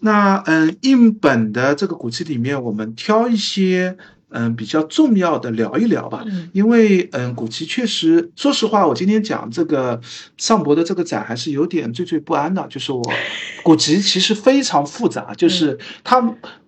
[0.00, 3.98] 那嗯，印本的这个古籍里面，我们挑一些。
[4.34, 10.00] 嗯，比较重要的聊一聊吧，因为嗯，古籍确实，说实话，我今天讲这个
[10.36, 12.66] 上博的这个展还是有点惴惴不安的。
[12.68, 13.00] 就是我
[13.62, 16.20] 古籍其实非常复杂，就是它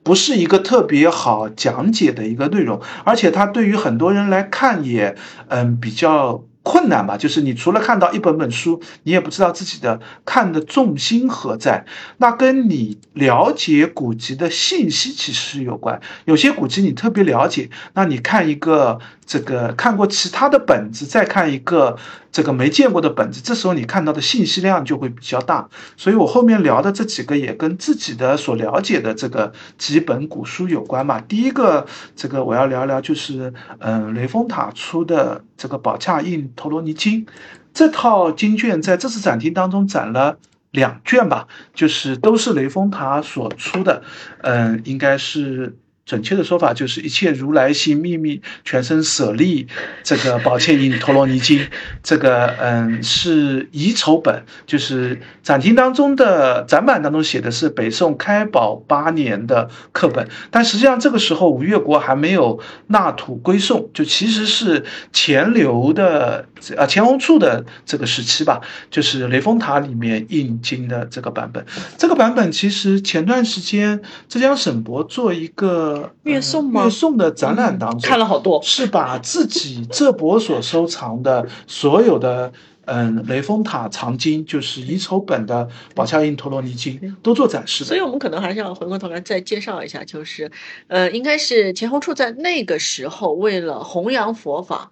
[0.05, 5.17] 不是一个特别好讲解的一个内容，而且它对于很多人来看也
[5.49, 6.45] 嗯比较。
[6.69, 11.87] 困难吧，就是你除了看到一本本书，你也不知道自己的看的重心何在。
[12.17, 16.01] 那跟你了解古籍的信息其实有关。
[16.25, 18.99] 有些古籍你特别了解，那你看一个。
[19.27, 21.99] 这个看过其他的本子，再看一个
[22.31, 25.69] 这个没见过的本子，这时候你看到的信息量就会比较大。
[25.97, 31.21] 所以我后面聊的这几个也跟自己的所了解的这个几本古书有关嘛。
[31.21, 31.85] 第一个，
[32.15, 37.27] 这个我要聊聊，就是嗯，雷峰塔出的这个宝洽印《陀罗尼经》，
[37.75, 40.39] 这套经卷在这次展厅当中展了
[40.71, 44.05] 两卷吧，就是都是雷峰塔所出的，
[44.43, 45.77] 嗯，应该是。
[46.07, 49.67] 准确的说法就是一切如来心秘密，全身舍利。
[50.05, 51.67] 这个宝剑印陀罗尼经，
[52.01, 66.47] 这个嗯是遗丑本，就是展厅当中的展板当中写的是北宋开宝八年的课本，但实际上这个时候吴越国还没有纳土归宋，就其实是钱镠的
[66.77, 71.67] 啊钱弘处的这个时期吧，就是雷峰塔里面印经的这个版本。
[71.99, 76.85] 这个版本其实前段时间浙江省博做一个粤宋吗？
[76.85, 79.87] 粤宋的展览当中看了好多，是把自己。
[79.91, 82.53] 浙博所收藏的所有的
[82.85, 87.89] 嗯雷峰塔藏经，就是遗丑本的宝恰印陀罗尼经，都做展示的。
[87.89, 90.51] 所以我们可能还是要回过头来再介绍一下，就是
[90.89, 94.91] 呃，应该是钱弘处在那个时候为了弘扬佛法，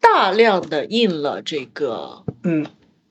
[0.00, 2.66] 大量的印了这个嗯，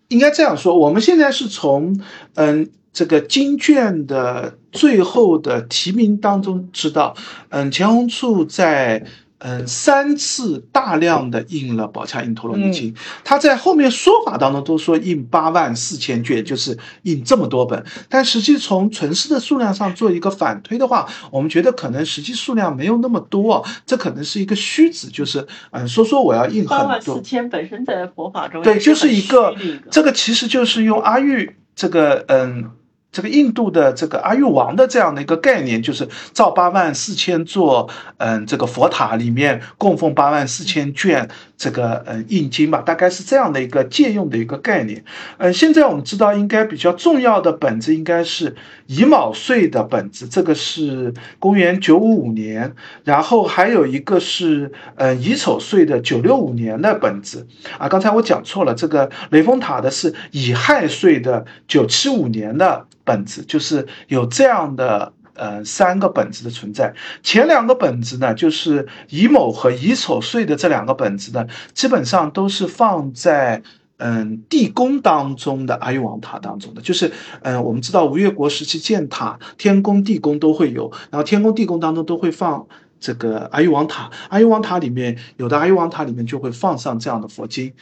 [0.08, 2.02] 应该这样说，我们现在是从
[2.36, 7.16] 嗯这个经卷的最后的提名当中知道，
[7.50, 9.06] 嗯钱弘处在。
[9.42, 17.82] 嗯，三次大量的印了《宝恰印陀罗尼经》，他在后面说法当中都说印八万四千卷，就是印这么多本。
[18.10, 26.78] 但实际从存世的数量上做一个反推的话，我们觉得可能实际数量没有那么多，这可能是一个虚指，就是嗯，说说我要印很多。
[26.78, 29.56] 八万四千本身在佛法中对，就是一个
[29.90, 32.72] 这个其实就是用阿育这个嗯。
[33.12, 41.28] 这个印度的这个阿育王的这样的一个概念，就是造八万四千座，嗯，这个佛塔里面供奉八万四千卷
[41.60, 45.04] 这个呃印经吧，大概是这样的一个借用的一个概念。
[45.38, 48.56] 嗯，现在我们知道应该比较重要的本子应该是
[48.88, 57.46] 乙卯岁的本子，这个是公元九五五年，然后还有一个是嗯乙丑岁的九六五年的本子
[57.78, 62.88] 啊，刚才我讲错了，这个雷峰塔的是乙亥岁的九七五年的。
[63.06, 73.64] 本子就是有这样的呃三个本子的存在，前两个本子呢，就是乙卯和乙丑岁的这两个本子呢，基本上都是放在
[73.98, 77.12] 嗯地宫当中的阿育王塔当中的，就是
[77.42, 82.68] 嗯我们知道吴越国时期建塔，天宫地宫都会有，然后天宫地宫当中都会放。
[83.00, 87.74] 这个阿育王塔，阿育王塔里面有的阿育王塔里面就会放上这样的佛经，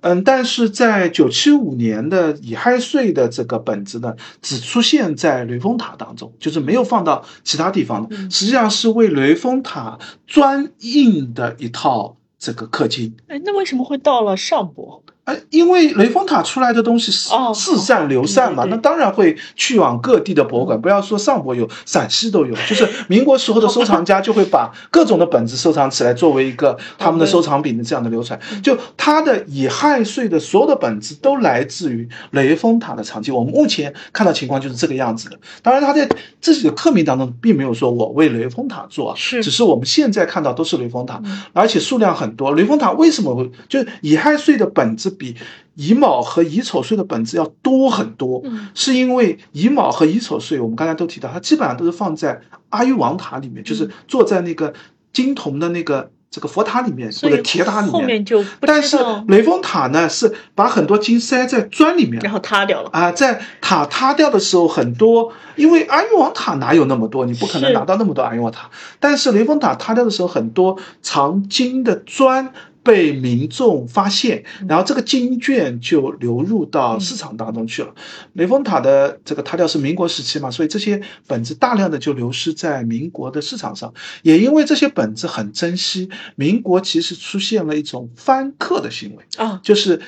[0.00, 13.14] 嗯，但是在九七五年的乙亥岁的这个本子呢，只出现在雷峰塔当中，就是没有放到其他地方的，实际上是为雷峰塔专印的一套这个刻经。
[13.26, 15.02] 哎，那为什么会到了上博？
[15.50, 20.80] 因为雷峰塔出来的东西是四散流散嘛，那当然会去往各地的博物馆。
[20.80, 22.54] 不要说上博有，陕西都有。
[22.66, 28.38] 就是民国时候的收藏家就会把各种的本子收藏起来，作为一个他们的收藏品的这样的流传。
[28.62, 33.32] 就他的乙亥岁的所有的本子都来自于雷峰塔的藏经。
[33.32, 35.38] 我们目前看到情况就是这个样子的。
[35.62, 36.08] 当然他在
[36.40, 42.52] 自己的刻名当中并没有说我为雷峰塔做，是只是我们现在看到都是雷峰塔，而且数量很多。
[42.54, 45.09] 雷峰塔为什么会就是乙亥岁的本子？
[45.10, 45.36] 比
[45.74, 48.42] 乙卯和乙丑岁的本质要多很多，
[48.74, 54.72] 是因为乙卯和乙丑岁，我们刚才都提到，它基本上都是放在阿育王塔里面，就是坐在那个
[55.12, 57.92] 金铜的那个这个佛塔里面或者铁塔里面。
[57.92, 58.96] 后面就但是
[59.26, 63.10] 雷峰塔呢，是把很多金塞在砖里面，然后塌掉了啊。
[63.10, 68.70] 在塔塌掉的时候，很多因为阿育王塔哪有那么多，你不可能拿到那么多阿育王塔。
[69.00, 72.52] 但是雷峰塔塌掉的时候，很多藏金的砖。
[72.82, 77.94] 被民众发现，然后这个经卷就流入到市场当中去了。
[78.32, 83.92] 雷峰塔的这个塔吊是民国时期嘛，所以这些本子大量的就流失在民国的市场上。
[84.22, 90.00] 也因为这些本子很珍惜，民国其实出现了一种翻刻的行为啊，就是。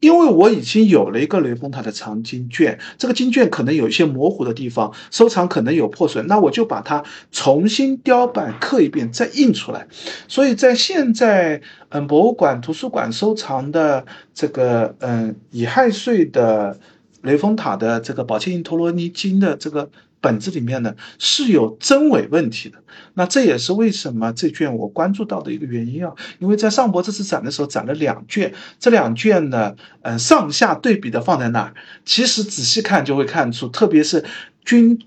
[0.00, 9.86] 因为我已经有了一个雷峰塔的藏经卷，这个经卷可能有一些模糊的地方，收藏可能有破损，那我就把它重新雕版刻一遍，再印出来。
[10.28, 16.78] 所以在现在，嗯，博物馆、图书馆收藏的这个，嗯，乙亥岁的
[17.22, 19.90] 雷峰塔的这个宝剑印陀罗尼经的这个。
[20.20, 22.78] 本子里面呢是有真伪问题的，
[23.14, 34.24] 那这也是为什么这卷我关注到的一个原因啊，因为在上博这次展的时候展了两卷，这两卷呢，嗯，上下对比的放在那儿，其实仔细看就会看出，特别是
[34.64, 34.98] 军。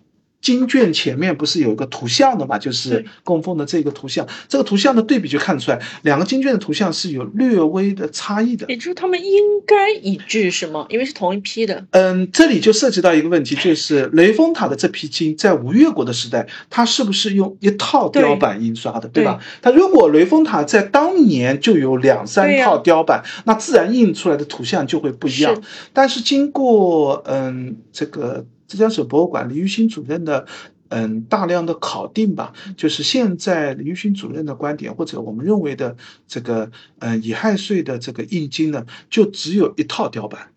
[0.42, 2.58] 经卷前面不是有一个图像的嘛？
[2.58, 8.66] 就是供奉的这个图像，这个图像的对比就看出来，两个经卷的图像是有略微的差异的。
[8.68, 10.86] 也就是他们应该一致是吗？
[10.89, 11.86] 因为是同一批的。
[11.92, 19.39] 嗯，这里就涉及到一个问题，就是雷峰塔的这批经在吴越国的时代，它是不是用一套雕版印刷的，对吧？
[19.62, 25.62] 它如果雷峰塔在当年就有两三套雕版，那自然印出来的图像就会不一样。
[25.94, 28.46] 但是经过嗯这个。
[28.72, 30.46] 浙江省博物馆李玉新主任的
[30.88, 40.48] 嗯大量的考定吧，就是现在李玉勋主任的观点，或者我们认为的这个嗯乙亥岁的这个印经呢，就只有一套雕版。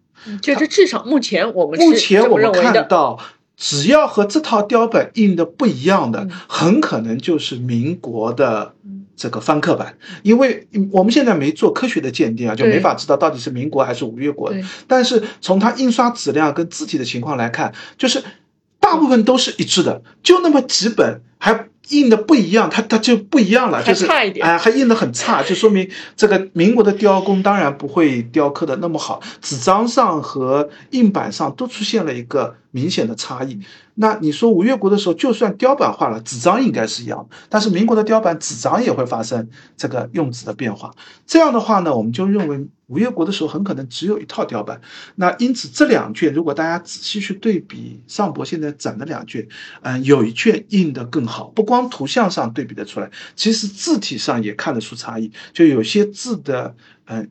[0.41, 3.19] 就是至少目前我们目前我们看到。
[3.57, 8.75] 只要和这套雕版印的不一样的，很可能就是民国的
[9.17, 14.53] 这个翻刻版，因为我们现在没做科学的鉴定啊，就没法知道到底是民国还是吴越国。
[14.87, 18.23] 但是从它印刷质量跟字体的情况来看，就是
[18.81, 21.69] 大部分都是一致的，就那么几本还。
[21.91, 25.87] 印的不一样，它它就不一样了，就是差一点哎，还印的很差， 就说明
[26.17, 33.61] 这个民国的雕工当然不会雕刻的那么好，纸张上和印版上都出现了一个明显的差异。
[33.95, 40.93] 那你说吴越国的时候，就算雕版化了，纸张应该是一样，但是民国的雕版纸张也会发生这个用纸的变化。
[41.25, 44.81] 这样的话呢，我们就认为吴越国的时候很可能只有一套雕版。
[45.15, 49.47] 那因此这两卷，如果大家仔细去对比上博现在展的两卷，
[49.83, 56.75] 嗯，有一卷印的更好，不光图像上对比得出来，其实字体上也看得出差异，就有些字的
[57.07, 57.31] 嗯。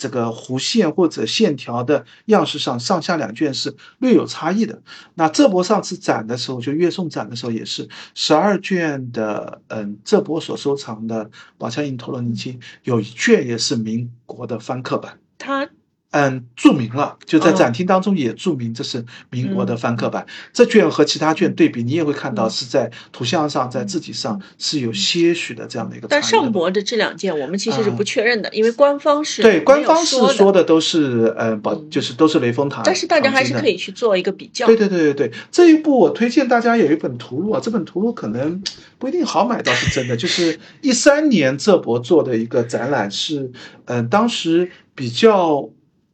[0.00, 4.80] 这个弧线或者线条的样式上，上下两卷是略有差异的。
[5.14, 11.26] 那这波上次展的时候，就月送展的时候也是十二卷的，嗯，这波所收藏的
[11.58, 15.18] 《宝强印陀罗尼经》有一卷也是民国的翻刻版。
[15.36, 15.68] 它。
[16.12, 20.26] 嗯，注明了，就在展厅当中也注明这是民国的翻刻版。
[20.52, 26.08] 这卷和其他卷对比，你也会看到是在图像上、在字体上是有些许的这样的一个。
[26.08, 32.82] 但上博的这两件，我们其实是不确认的，因为官方是对官方是说的都是嗯保，就是都是雷峰塔。
[32.84, 34.66] 但是大家还是可以去做一个比较。
[34.66, 38.60] 对对对对对，这一部我推荐大家有一本图录啊，这本图录可能
[38.98, 40.16] 不一定好买到，是真的。
[40.16, 43.52] 就是一三年浙博做的一个展览，是
[43.84, 45.70] 嗯当时比较。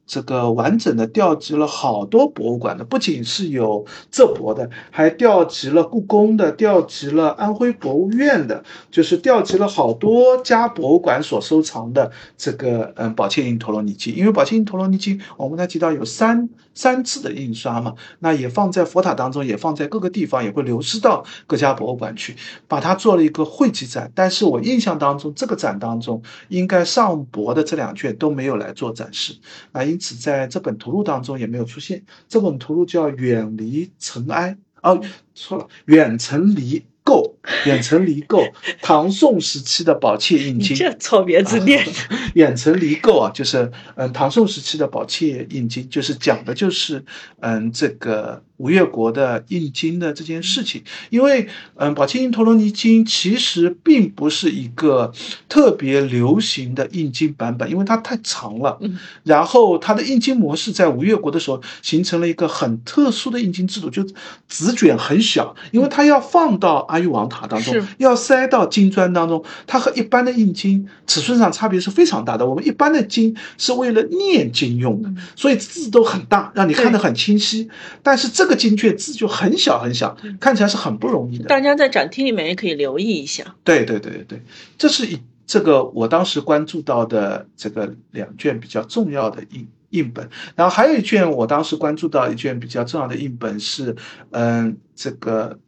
[0.07, 14.15] 这个完整的调集了好多博物馆的，不仅是有浙博的，还调集了故宫的，调集了安徽博物院的，就是调集了好多家博物馆所收藏的这个嗯《宝庆印陀罗尼经》。
[14.17, 22.37] 因为《宝庆印陀罗尼经》，我们才提到有三三次的印刷嘛，那也放在佛塔当中，也放在各个地方，也会流失到各家博物馆去，
[22.69, 24.13] 把它做了一个汇集展。
[24.15, 29.35] 但是我印象当中，这个展当中应该上博的这两卷都没有来做展示，
[29.73, 32.03] 啊，因此在这本图录当中也没有出现。
[32.29, 34.51] 这本图录叫《远离尘埃》，
[34.83, 35.01] 哦，
[35.35, 37.23] 错了，《远程离垢》。
[37.65, 40.77] 远程离垢，唐宋时期的宝器印经。
[40.77, 41.87] 这错别字念。
[42.35, 47.05] 远程离垢啊，就是嗯，唐宋时期的宝器印经，就是讲的就是
[47.39, 50.83] 嗯，这个吴越国的印经的这件事情。
[51.11, 55.13] 因为嗯，宝切印陀罗尼经其实并不是一个
[55.49, 58.77] 特别流行的印经版本，因为它太长了。
[58.83, 58.99] 嗯。
[59.23, 64.03] 然后它的印经模式在吴越国的时候形成了一个很特殊的印经制度，就
[64.47, 67.47] 纸卷很小，因为它要放到阿育王塔。
[67.47, 72.45] 当中要塞到金砖当中，它和一般的印经尺寸上差别是非常大的。
[72.45, 77.69] 我们一般的经是为了念经用的，所以字都很大，让你看得很清晰。
[78.03, 81.45] 但是这个经卷字就很小很小，看起来是很不容易的。
[81.47, 83.55] 大家在展厅里面也可以留意一下。
[83.65, 84.41] 对对对对
[84.79, 93.97] 这是一这个我当时关注到的这个两卷比较重要的印印本，然后还有一卷我当时关注到一卷比较重要的印本是，
[94.31, 95.59] 嗯，这个。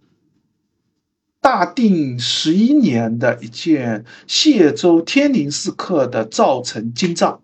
[1.40, 7.40] 大定十一年的一件谢州天宁寺刻的造成经藏，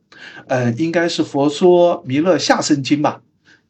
[0.48, 3.22] 呃，应该是《佛说弥勒下生经》吧？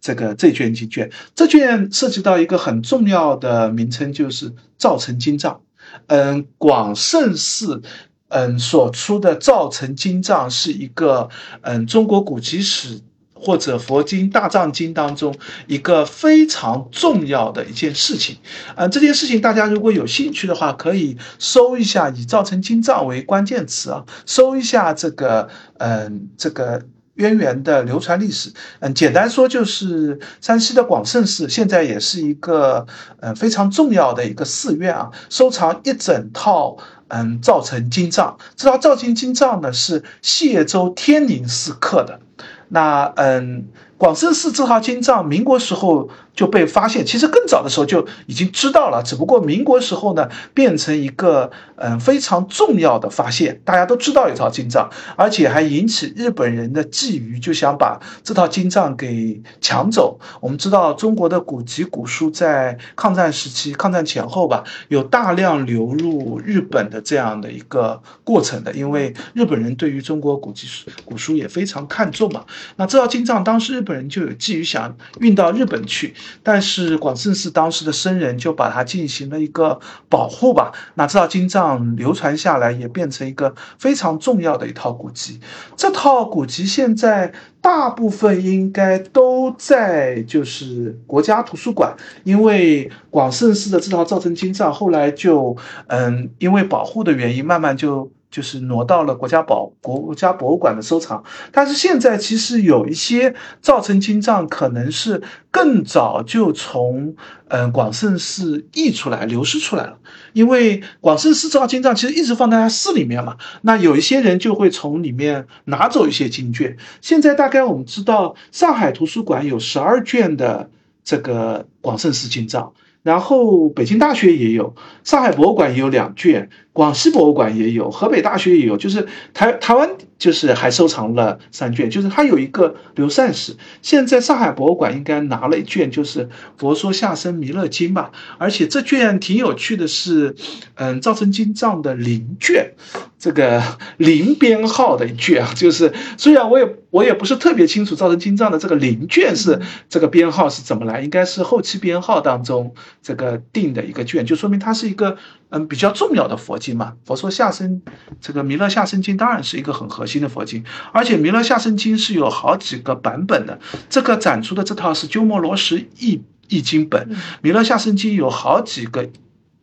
[0.04, 5.62] 这个这卷经卷，这卷涉及到一个很重要的名称，就是造成经藏。
[6.08, 7.80] 嗯，广胜寺
[8.28, 11.30] 嗯所出的造成经藏是一个
[11.62, 13.00] 嗯中国古籍史。
[13.36, 15.34] 或者佛经大藏经当中
[15.66, 18.38] 一个非常重要的一件事情，
[18.74, 28.52] 嗯，这件事情大家如果有兴趣的话，可以搜一下以“造成经藏”为关键词啊，搜一下这个，嗯，这个渊源的流传历史。
[28.80, 32.86] 嗯，简单说就是山西的广胜寺现在也是一个，
[33.20, 36.76] 嗯，非常重要的一个寺院啊，收藏一整套，
[37.08, 38.36] 嗯，造成经藏。
[38.56, 42.20] 这套造成经藏呢是谢州天宁寺刻的。
[42.68, 46.08] 那嗯，广胜寺这套经藏，民国时候。
[46.34, 53.60] 就被发现，其实更早的时候就已经知道了，只不过民国时候呢，变成一个嗯非常重要的发现。
[53.64, 60.18] 大家都知道有套金藏，而且还引起日本人的觊觎，就想把这套金藏给抢走。
[60.40, 70.66] 我们知道中国的古籍古书在抗战时期、抗战前后吧，有大量流入日本的这样的一个过程的，因为日本人对于中国古籍
[71.04, 72.44] 古书也非常看重嘛。
[72.76, 80.72] 那这套金藏当时日本人就有觊觎想运到日本去，但是广胜寺当时的僧人就把它进行了一个保护吧。
[80.94, 85.40] 那这套经藏流传下来，也变成一个非常重要的一套古籍。
[85.76, 91.94] 这套古籍现在大部分应该都在就是国家图书馆，
[92.24, 95.56] 因为广胜寺的这套造成金藏后来就
[95.86, 98.10] 嗯，因为保护的原因，慢慢就。
[98.34, 101.22] 就是挪到了国家宝国家博物馆的收藏，
[101.52, 105.22] 但是现在其实有一些造成金藏可能是
[105.52, 107.14] 更早就从
[107.46, 109.98] 嗯广胜寺溢出来、流失出来了，
[110.32, 116.76] 因为广胜寺造金藏其实一直放在寺里面嘛，那有一些人就会从里面拿走一些经卷。
[117.00, 120.68] 现在大概我们知道，上海图书馆有十二卷的
[121.04, 122.72] 这个广胜寺金藏，
[123.04, 124.74] 然后北京大学也有，
[125.04, 126.50] 上海博物馆也有两卷。
[126.74, 133.56] 广西博物馆也有，河北大学也有，就是台台湾就是还收藏了三卷，就是它有一个流散史。
[133.80, 138.10] 现在上海博物馆应该拿了一卷，就是《佛说下生弥勒经》吧。
[138.38, 140.34] 而且这卷挺有趣的是，
[140.74, 142.72] 嗯，造成经藏的零卷，
[143.20, 143.62] 这个
[143.96, 155.16] 零编号的一卷啊，就是虽然我也我也不是特别清楚造成经藏的这个零卷是这个编号是怎么来，应该是后期编号当中这个定的一个卷，就说明它是一个。
[155.54, 157.80] 嗯，比较重要的佛经嘛，佛说下生
[158.20, 163.60] 这个弥勒下生经当然是一个很核心的佛经，而且弥勒下生经是有好几个版本的。
[163.88, 167.08] 这个展出的这套是鸠摩罗什译译经本，
[167.40, 169.08] 弥勒下生经有好几个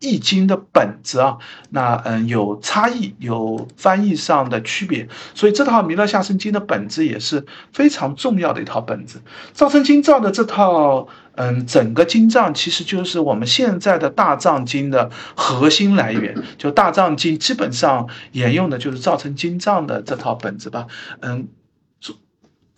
[0.02, 1.38] 易经的本子啊，
[1.70, 9.22] 那嗯有差异，有翻译上的区别，所以这套弥勒下生经的本子也是非常重要的一套本子。
[9.54, 11.08] 造成经造的这套。
[11.36, 16.36] 嗯，整个经藏其实就是我们现在的大藏经的核心来源。
[16.58, 20.88] 就大藏经基本上沿用的就是造成经藏的这套本子吧。
[21.22, 21.48] 嗯，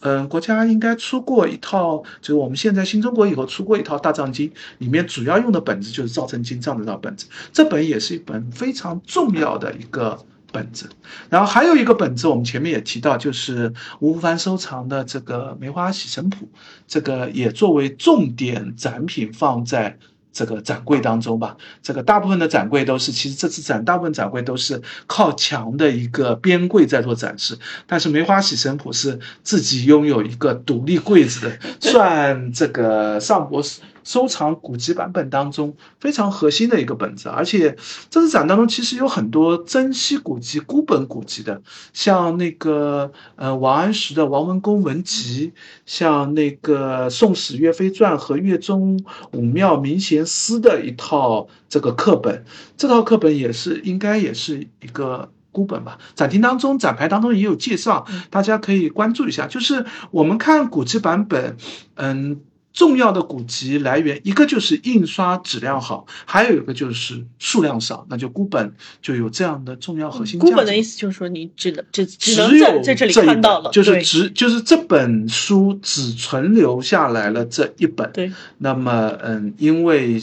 [0.04, 7.26] 嗯，国家应该出过一套，就是我们现在新中国以后出过一套大藏经，里面主要用的本子就是造成经藏的这套本子。
[7.52, 10.20] 这本也是一本非常重要的一个。
[10.54, 10.88] 本子，
[11.32, 16.46] 然后还有一个本子，我们前面也提到，就是吴福凡收藏的这个《梅花喜神谱》，
[16.88, 19.98] 这个也作为重点展品放在
[20.34, 21.56] 这个展柜当中吧。
[21.82, 27.58] 这个大部分的展柜都是，其实这次展大部分展柜都是靠墙的一个边柜在做展示，
[27.88, 33.64] 但是《梅花喜神谱》是自己拥有一个独立柜子的，算这个上博。
[34.04, 37.76] 收藏古籍版本当中非常核心的一个本子，而且
[38.10, 41.62] 这次展当中其实有很多珍稀古籍、孤本古籍的，
[41.94, 45.54] 像那个呃王安石的《王文公文集》，
[45.86, 52.46] 像那个《宋史岳飞传》和《岳中武庙明贤思》的一套这个课本，
[52.78, 55.98] 这套课本也是应该也是一个孤本吧。
[56.16, 59.48] 展厅当中、展牌当中也有介绍，大家可以关注一下。
[59.48, 61.58] 就是我们看古籍版本，
[61.96, 62.42] 嗯。
[62.74, 78.12] 重要的古籍来源，一个就是印刷质量好，还有一个就是数量少，那就孤本就有这样的重要核心孤本的意思就是说，你只能只只能在在这里看到了，就是只就是这本书只存留下来了这一本。
[78.12, 80.20] 对，那么嗯，因为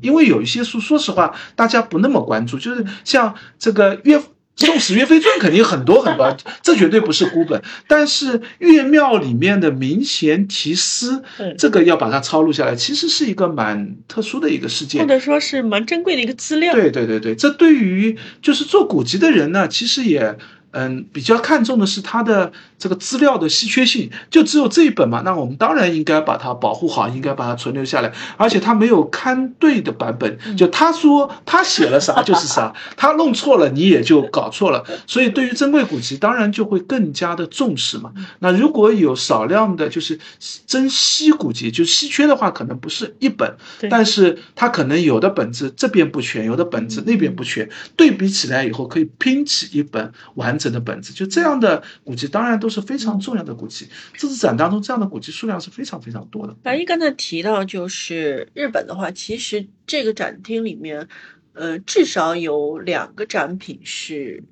[0.00, 4.18] 因为有一些书，说实话，大家不那么关注，就是像这个岳。
[4.56, 7.62] 《宋史岳飞传》肯定很多很多，这绝对不是孤本。
[7.86, 11.22] 但是岳庙里面的明贤题诗，
[11.58, 16.72] 这个要把它抄录下来，其实是一个蛮特殊的一个事件，或者说是蛮珍贵的一个资料。
[16.72, 20.36] 对对对对，这对于就是做古籍的人呢，其实也。
[20.74, 22.50] 嗯，比较看重的是他的
[22.82, 28.12] 这个资料的稀缺性，就只有这一本嘛，那我们当然应该把它保护好，应该把它存留下来。
[28.36, 34.84] 而且他没有刊对的版本，就他说他写了啥就是啥， 他弄错了你也就搞错了。
[35.06, 38.12] 所以对于珍贵古籍，当然就会更加的重视嘛。
[38.38, 40.18] 那如果有少量的，就是
[40.66, 43.56] 珍稀古籍，就稀缺的话，可能不是一本，
[43.90, 50.58] 但是它可能有的本子这边不全，有的本子那边不全，对比起来以后可以拼起一本完。
[50.62, 53.86] 整的本子就这样的古籍，当然都是非常重要的古籍。
[54.14, 56.56] 这次展当中，这样的古籍数量是非常非常多的。
[56.62, 61.06] 白一刚才提到，就是日本的话，其实这个展厅里面，
[61.52, 64.42] 呃，至少有两个展品是。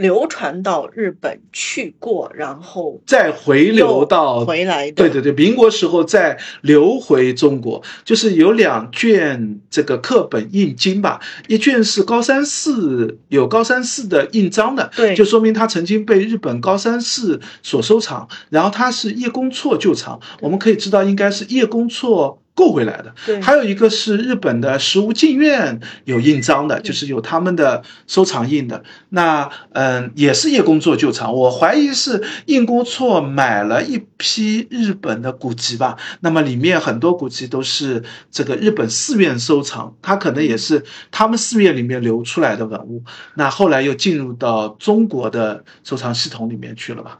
[0.00, 4.90] 流传到日本去过，然后再回流到回来。
[4.90, 18.26] 对对对，民国时候再流回中国，就是有两卷这个课本印经吧，一卷是高山寺有高山寺的印章的，对，就说明它曾经被日本高山寺所收藏。
[18.48, 22.36] 然后它是叶公绰旧藏，我们可以知道应该是叶公绰。
[22.60, 23.14] 购回来的。
[23.24, 28.84] 对还有一个是日本的食物进院有印章的，就是有他们的收藏印的。
[29.08, 35.96] 那嗯，也是叶公做旧藏，我怀疑是印公错买了一批日本的古籍吧。
[36.20, 43.02] 那么里面很多古籍都是这个日本寺院收藏，它可能也是他们寺院里面流出来的文物。
[43.36, 47.18] 那后来又进入到中国的收藏系统里面去了吧？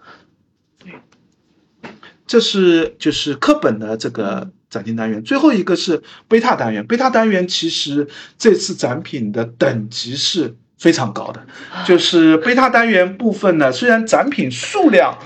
[2.27, 6.87] 这是就是课本的这个展厅单元，最后一个是贝塔单元。
[6.87, 8.07] 贝塔单元其实
[8.39, 11.45] 这次展品的等级是非常高的，
[11.85, 15.19] 就是贝塔单元部分呢，虽然展品数量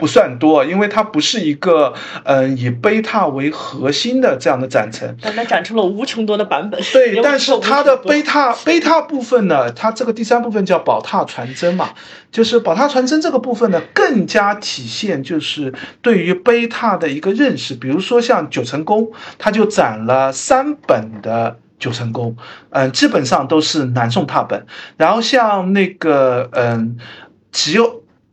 [0.00, 1.92] 不算多，因为它不是一个
[2.24, 6.80] 嗯以贝塔为核心的这样的展陈，但它展出了无穷多的版本。
[6.90, 11.90] 对，但是它的贝塔塔贝塔部分呢，它这个第三部分叫宝塔传真嘛，
[12.30, 17.74] 就是宝塔传真这个部分呢，更加体现就是对于贝塔的一个认识。
[17.74, 22.36] 比如说像九成宫，它就展了三本的九成宫，
[22.70, 24.64] 嗯，基本上都是南宋拓本。
[24.96, 26.96] 然后像那个嗯，
[27.50, 27.78] 吉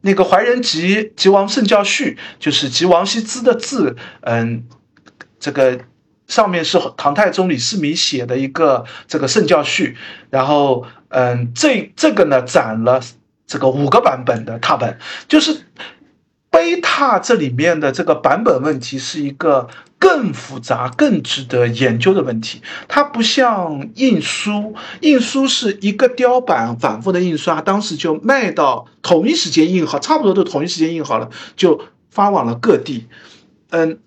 [0.07, 4.63] 那个怀仁集集王圣教序，就是集王羲之的字，嗯，
[5.37, 5.77] 这个
[6.27, 9.97] 上面是唐太宗李世民写的一个这个圣教序，
[10.29, 13.01] 然后嗯，这这个呢攒了
[13.45, 14.97] 这个五个版本的拓本，
[15.27, 15.65] 就是
[16.49, 19.67] 碑拓这里面的这个版本问题是一个
[19.99, 22.61] 更复杂、更值得研究的问题。
[22.87, 33.07] 它不像印书，印书是一个雕版反复的印刷，当时就卖到同一时间印好，差不多都同一时间印好了，就发往了各地。
[33.69, 33.99] 嗯。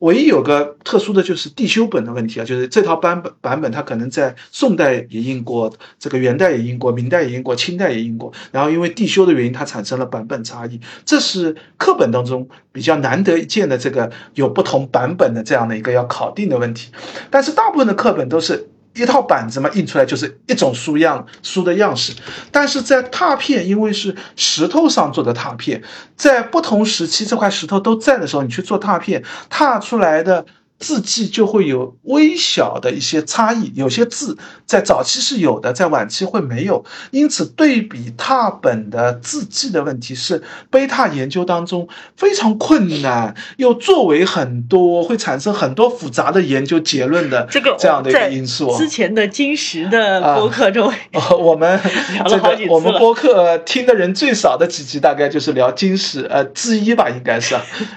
[0.00, 16.90] 唯一有个特殊的就是地修本的问题啊，就是这套版本版本它可能在宋代也印过，这个元代也印过，明代也印过，清代也印过，然后因为地修的原因，它产生了版本差异，这是课本当中比较难得一见的这个有不同版本的这样的一个要考定的问题，
[17.30, 18.68] 但是大部分的课本都是。
[18.94, 22.12] 一套板子嘛，印出来就是一种书样书的样式，
[22.50, 25.82] 但是在拓片，因为是石头上做的拓片，
[26.16, 30.44] 在不同时期这块石头都在的时候，你去做拓片，拓出来的。
[30.84, 36.84] 字迹就会有微小的一些差异，有些字在早期是有的，在晚期会没有。
[37.10, 48.76] 因此，对比拓本的字迹的问题是贝塔研究当中非常困难，又作为很多会产生很多复杂的研究结论的这个这样的一个因素。
[48.76, 50.92] 之前的金石的播客中，
[51.40, 51.80] 我们
[52.12, 57.56] 聊了好几次我们播客听的人最少的几集，大概就是聊金石呃之一吧，应该是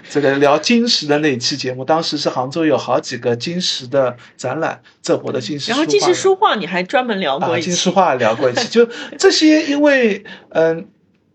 [0.10, 2.77] 这个聊金石的那一期节目，当时是杭州有。
[2.78, 5.72] 好几个金石的展览，这我的金石。
[5.72, 8.68] 然后金石书画你还专门聊过一期，金石书画聊过一期。
[8.70, 10.88] 就这些，因为嗯，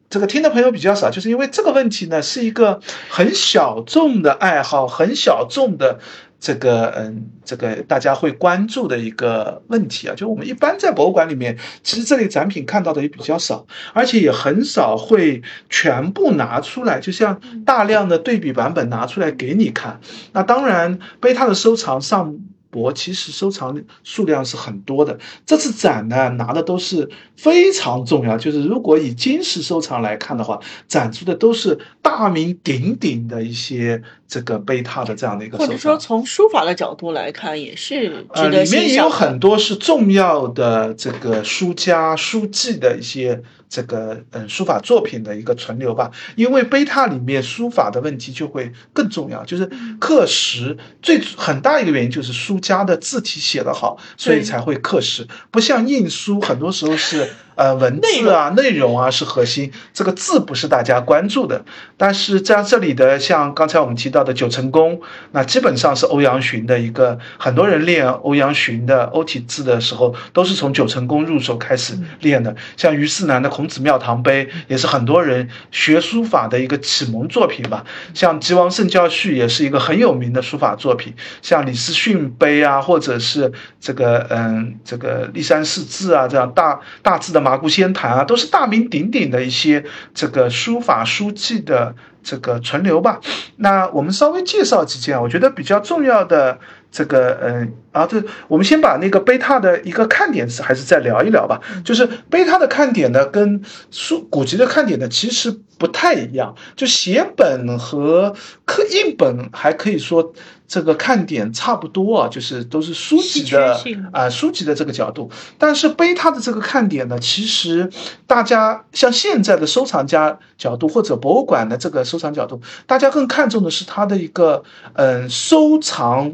[0.09, 5.99] 这个听的朋友比较少，就是因为这个问题呢，是一个很小众的爱好，很小众的。
[6.43, 13.65] 这个嗯，这个大家会关注的一个问题啊，就我们一般在博物馆里面，其实这类展品看到的也比较少，
[13.95, 15.41] 而且也很少会
[15.71, 20.01] 全部拿出来，就像大量的对比版本拿出来给你看。
[20.33, 22.37] 那当然，贝塔的收藏上。
[22.73, 27.07] 博其实收藏数量是很多的，这次展呢拿的都是
[27.37, 28.39] 非常重要。
[28.39, 30.59] 就是如果以金石收藏来看的话，
[30.89, 35.59] 展出的都是大名鼎鼎的一些这个碑拓的这样的一个。
[35.59, 43.43] 或者说从书法的角度来看，也是呃，里面也有很多是重要的这个书家书记的一些。
[43.73, 49.65] 这个嗯，书法作品的一个存留吧，因为碑拓里面书法的问题就会更重要，就是
[49.99, 57.31] 刻石最很大一个原因就是书家的字体写得好，所以才会刻石，不像印书很多时候是。
[57.55, 61.63] 呃，文字啊，内容啊是核心，这个字不是大家关注的。
[61.99, 65.01] 但是在这里的，像刚才我们提到的九成宫，
[65.33, 72.57] 那基本上是欧阳询的一个，很多人练欧阳询的欧体字的时候，都是从九成宫入手开始练的。
[72.79, 77.85] 像虞世南的《孔子庙堂碑》，也是很多人学书法的一个启蒙作品吧。
[78.15, 81.13] 像《吉王圣教序》也是一个很有名的书法作品。
[81.43, 87.42] 像李思训碑啊，或者是这个嗯，这个立山识字啊，这样大大字的。
[87.43, 89.85] 麻姑仙坛啊，都是大名鼎鼎的一些
[90.15, 93.21] 这个书法书记的这个存留吧。
[93.57, 96.59] 那我们稍微介绍几件，我觉得比较重要的
[96.93, 101.61] 这个，嗯，啊，对，我们先把那个贝塔的一个看点还是再聊一聊吧。
[101.85, 106.55] 就是贝塔的看点呢，跟书古籍的看点呢，其实不太一样。
[106.77, 108.35] 就写本和
[108.65, 110.33] 刻印本还可以说。
[110.69, 113.79] 这个看点差不多啊，就是都是书籍的
[114.11, 115.31] 啊，书籍的这个角度。
[115.59, 117.91] 但是贝塔的这个看点呢，其实
[118.27, 124.63] 大家像现在的收藏家角度或者博物馆的这个收藏角度，大家更看重的是它的一个
[124.95, 126.33] 嗯收藏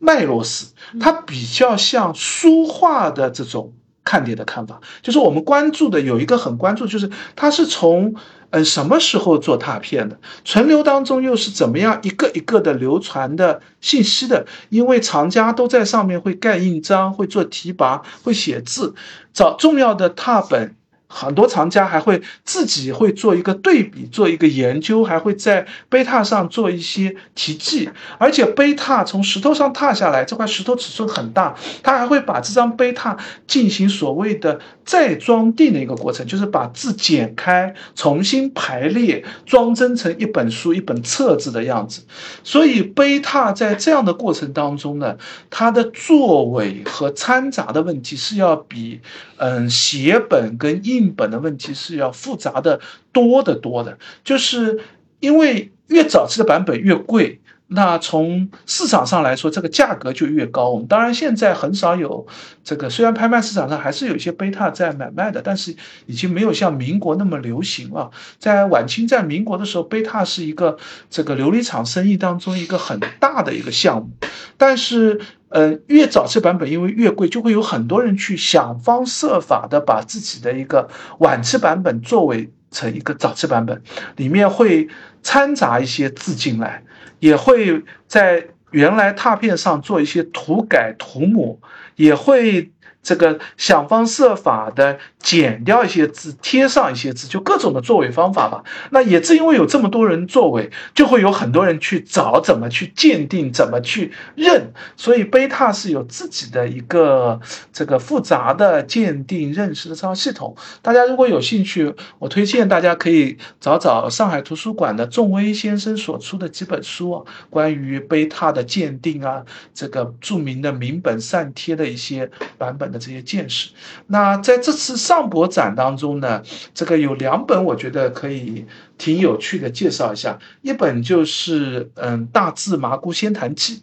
[0.00, 0.66] 脉络史，
[0.98, 3.72] 它比较像书画的这种
[4.02, 8.16] 看点的看法，就是我们关注的有一个很关注，就是它是从。
[8.52, 10.18] 嗯，什么时候做拓片的？
[10.44, 14.44] 存留当中又是怎么样一个一个的流传的信息的？
[14.70, 18.92] 因为藏家都在上面会盖印章，会做题跋，会写字，
[19.32, 20.74] 找重要的拓本。
[21.12, 27.90] 很多藏家还会自己会做一个对比，做一个研究，还会在碑拓上做一些题记。
[28.16, 33.16] 而且碑拓从石头上踏下来，这块石头尺寸很大，他还会把这张碑拓
[33.48, 42.02] 进行所谓的再装订的一个过程，就是把字剪开，重新排列，装帧成一本书、一本册子的样子。
[42.42, 45.16] 所以碑拓在这样的过程当中呢，
[45.48, 49.00] 它的作伪和掺杂的问题是要比
[49.36, 51.14] 嗯写本跟印。
[51.14, 52.80] 本的问题是要复杂的
[53.12, 54.80] 多的多的，就是
[55.18, 57.39] 因为越早期的版本越贵，
[57.72, 60.70] 那从市场上来说，这个价格就越高。
[60.70, 62.26] 我们当然现在很少有
[62.64, 65.74] 这个，虽然拍卖市场上还是有一些贝塔在买卖的，但是
[66.06, 68.10] 已经没有像民国那么流行了。
[68.38, 70.76] 在晚清，在民国的时候，贝塔是一个
[71.08, 74.10] 这个琉璃厂生意当中一个很大的一个项目，
[74.56, 75.20] 但是。
[75.52, 83.82] 呃，越早期版本因为越贵，就会有很多人去想方设法的把自己的一个晚期版本作为成一个早期版本，
[84.14, 84.88] 里面会
[85.24, 86.84] 掺杂一些字进来，
[87.20, 91.58] 也会在原来拓片上做一些涂改涂抹，
[91.94, 92.72] 也会。
[93.02, 98.62] 这个想方设法的减掉一些字，贴上一些字，就各种的作伪方法吧。
[98.90, 104.72] 那也正因为有这么多人作伪，就会有很多人去找怎么去鉴定，怎么去认。
[104.96, 107.40] 所以贝塔是有自己的一个
[107.72, 110.54] 这个复杂的鉴定认识的这套系统。
[110.82, 119.42] 大家如果有兴趣，我推荐大家可以找找上海图书馆的仲威先生所出的几本书，啊关于贝塔的鉴定啊，
[119.72, 122.30] 这个著名的明本善贴的一些
[122.60, 122.90] 版本。
[122.90, 123.70] 的这些见识，
[124.08, 126.42] 那在这次上博展当中呢，
[126.74, 128.66] 这个有两本我觉得可以
[128.98, 130.36] 挺有趣的，介绍一下。
[130.62, 133.76] 一本就是嗯《大字麻姑仙坛记》，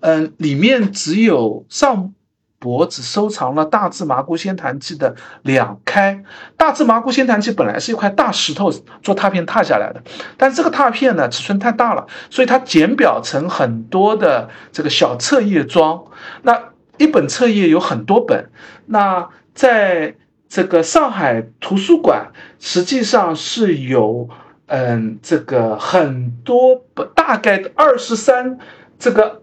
[0.00, 2.14] 嗯，里面只有上
[2.58, 6.14] 博只收藏了《大字麻姑仙坛记》的两开。
[6.56, 8.72] 《大字麻姑仙坛记》本来是一块大石头
[9.02, 10.02] 做拓片拓下来的，
[10.38, 16.02] 但这个拓片呢尺寸太大了，所以它剪表成很多的这个小册页装。
[16.40, 16.58] 那
[16.98, 18.50] 一本册页有很多本，
[18.86, 20.14] 那在
[20.48, 24.28] 这个上海图书馆实际上是有，
[24.66, 28.58] 嗯，这个很多本，大概二十三，
[28.98, 29.42] 这个，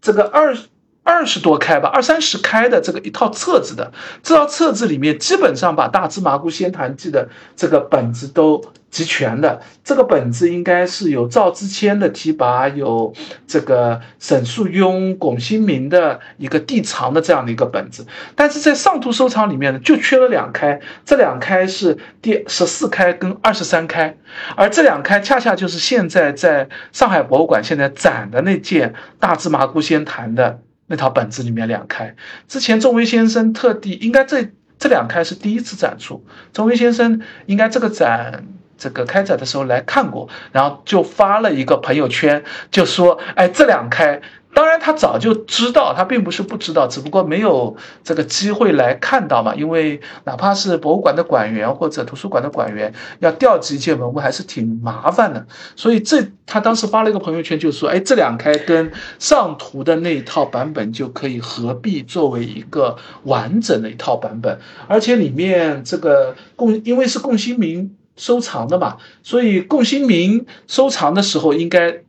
[0.00, 0.56] 这个二
[1.04, 3.92] 二十多开吧，二三十开的这个一套册子的，
[4.22, 8.64] 这套册子里面基本上把《大芝麻姑仙坛记》的这个本子都。
[8.94, 13.12] 集全的这个本子应该是有赵之谦的提拔，有
[13.44, 24.16] 这个沈树庸、龚新民的一个地藏的这样的一个本子，但是在上图收藏里面呢，就缺了两开，这两开是第十四开跟二十三开，
[24.54, 32.14] 而这两开恰恰就是现在在上海博物馆现在展的那件《大芝麻姑仙坛》的那套本子里面两开。
[32.48, 38.44] 之前仲威先生特地，应该这这两开是第一次展出，仲威先生应该这个展。
[38.76, 44.20] 这个开展的时候来看过，然后就发了一个朋友圈，就说：“哎，这两开，
[44.54, 49.54] 当然他早就知道，他并不是不知道，只不过没有这个机会来看到嘛。
[49.54, 55.44] 因为哪怕是博物馆的馆员或者图书馆的馆员，要调集一件文物还是挺麻烦的。
[55.74, 72.03] 所以这他当时发了一个朋友圈，就说：哎，这两开跟上图的那一套版本就可以合璧作为一个完整的一套版本，而且里面这个共因为是共新明。”收藏的嘛，所以共新明收藏的时候，应该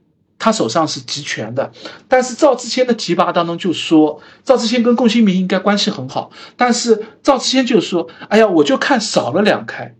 [0.46, 1.72] 他手上是集权的。
[2.08, 9.96] 但是赵之谦的提拔当中就说，赵之谦跟龚新明应该关系很好，但是赵之谦就说：“哎呀，我就看少了两开。”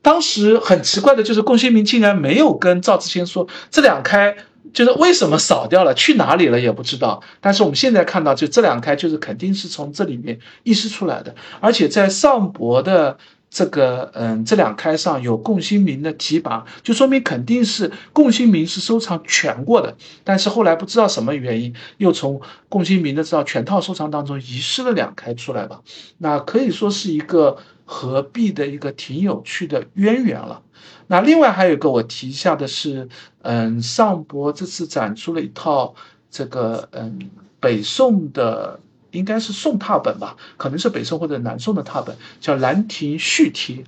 [0.00, 4.34] 当时很奇怪的就是龚新明竟然没有跟赵之谦说这两开
[4.72, 7.22] 就是为什么少掉了，去哪里了也不知道。
[7.42, 13.18] 但是我们现在看到，就这两开就是肯定是从这里面遗失出来的，而且在上博的。
[13.54, 19.96] 这个嗯，这两开上有共新明的提拔，就说明肯定是共新明是收藏全过的。
[20.24, 25.80] 但是后来不知道什么原因，又从共新明的这套全套收藏当中遗失了两开出来吧。
[26.18, 30.60] 那可以说是一个合璧的一个挺有趣的渊源了。
[31.06, 33.08] 那另外还有一个我提一下的是，
[33.42, 35.94] 嗯，上博这次展出了一套
[36.28, 37.30] 这个嗯
[37.60, 38.80] 北宋的。
[39.14, 43.76] 应该是宋拓本吧，可能是北宋或者南宋的拓本，叫《兰亭序帖》。《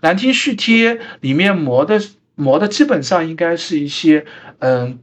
[0.00, 2.00] 兰亭序帖》里面磨的
[2.34, 4.24] 磨的基本上应该是一些
[4.60, 4.98] 嗯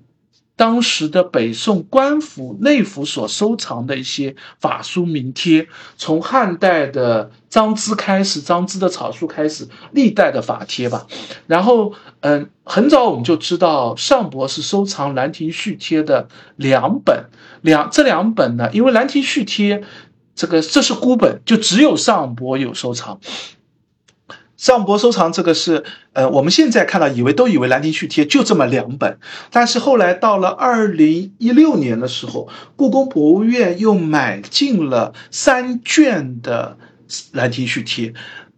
[0.58, 11.06] 当时的北宋官府内府所收藏的一些法书名帖，从汉代的张芝开始，张芝的草书开始，历代的法帖吧。
[11.46, 17.26] 然后，嗯，很早我们就知道尚博是收藏《兰亭序帖》的两本，
[17.62, 19.78] 两这两本呢，因为《兰亭序帖》
[20.36, 23.20] 这个这是孤本，就只有尚博有收藏。
[24.58, 25.84] 尚博收藏这个是，
[26.14, 29.20] 呃，我们现在看到以为都以为《兰亭序帖》就这么两本，
[29.52, 36.76] 但是后来到了二零一六年的时候，故宫博物院又买进了三卷的
[37.34, 38.10] 《兰亭序帖》，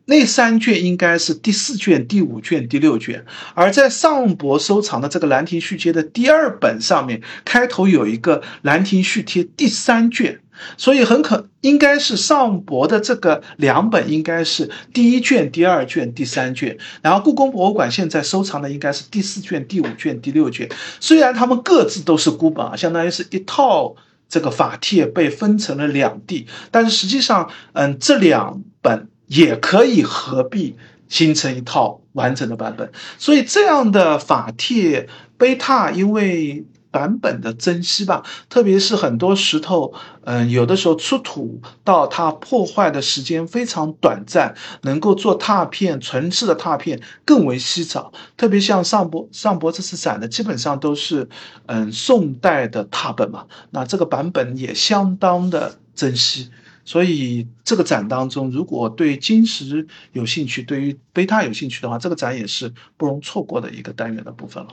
[0.06, 10.40] 那三卷应该是第四卷、第五卷、第六卷，而在尚博收藏的这个《兰亭序帖》的第二本上面，开头有一个《兰亭序帖》第三卷。
[10.78, 20.70] 所以很可应该是尚博的这个两本应该是第一卷、第二卷、第三卷，然后故宫博物馆现在收藏的应该是第四卷、第五卷、第六卷。
[21.00, 23.96] 虽然他们各自都是孤本啊，相当于是一套
[24.28, 30.76] 这个法帖被分成了两地，但是实际上，嗯，这两本也可以合璧
[31.08, 32.92] 形成一套完整的版本。
[33.18, 35.08] 所以这样的法帖
[35.38, 36.66] 碑拓，因为。
[36.92, 48.12] 版本的珍惜吧，特别是很多石头，嗯，有的时候出土到它破坏的时间非常短暂，能够做拓片、存世的拓片更为稀少。
[48.36, 51.30] 特别像上博上博这次展的，基本上都是
[51.68, 56.50] 嗯宋代的拓本嘛，那这个版本也相当的珍惜。
[56.86, 64.70] 所以这个展当中，如果对金石有兴趣，对于碑拓有兴趣的话，这个展也是不容错过的一个单元的部分了。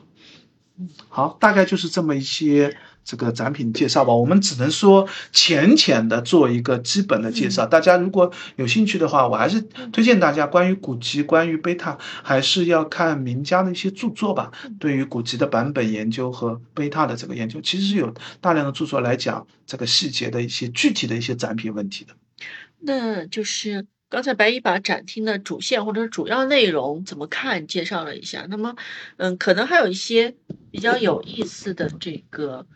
[1.09, 4.13] 好，大概就是这么一些这个展品介绍吧。
[4.13, 7.65] 我们只能说浅浅的做一个基本的介绍。
[7.65, 9.61] 大家如果有兴趣的话，我还是
[9.93, 14.53] 推荐大家关于古籍、关于贝塔，还是要看名家的一些著作吧。
[14.79, 18.13] 对于古籍的版本研究和贝塔的这个研究，其实是有
[18.43, 22.15] 大量的著作来讲这个细节的一些具体的一些展品问题的。
[22.81, 23.87] 那就是。
[24.09, 28.77] 刚才白一把展厅的主线或者主要内容怎么看介绍了一下，那么，
[29.17, 30.35] 嗯，可能还有一些
[30.71, 32.67] 比较有意思的这个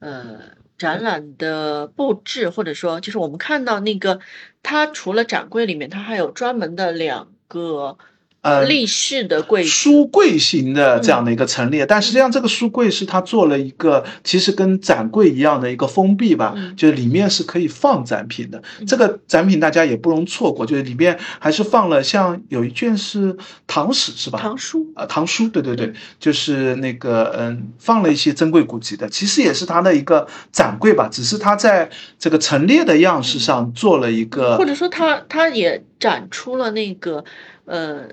[0.00, 0.40] 呃
[0.76, 4.20] 展览的布置，或者说就是我们看到那个
[4.62, 7.98] 它除了展柜里面，它还有专门的两个。
[8.42, 18.62] 呃，立式的柜书柜型的这样的一个陈列，但实际上这个书柜是它做了一个，其实跟展柜一样的一个封闭吧，就是里面是可以放展品的。
[18.86, 23.36] 这个展品大家也不容错过，就是里面还是放了像有一卷是
[23.66, 24.38] 唐史是吧？
[24.40, 37.22] 唐书啊，唐书，对对对，就是那个嗯，放了一些珍贵古籍的，其实也是它的一个展柜吧，只是它在这个陈列的样式上做了一个，或者说它它也展出了那个
[37.66, 38.08] 呃。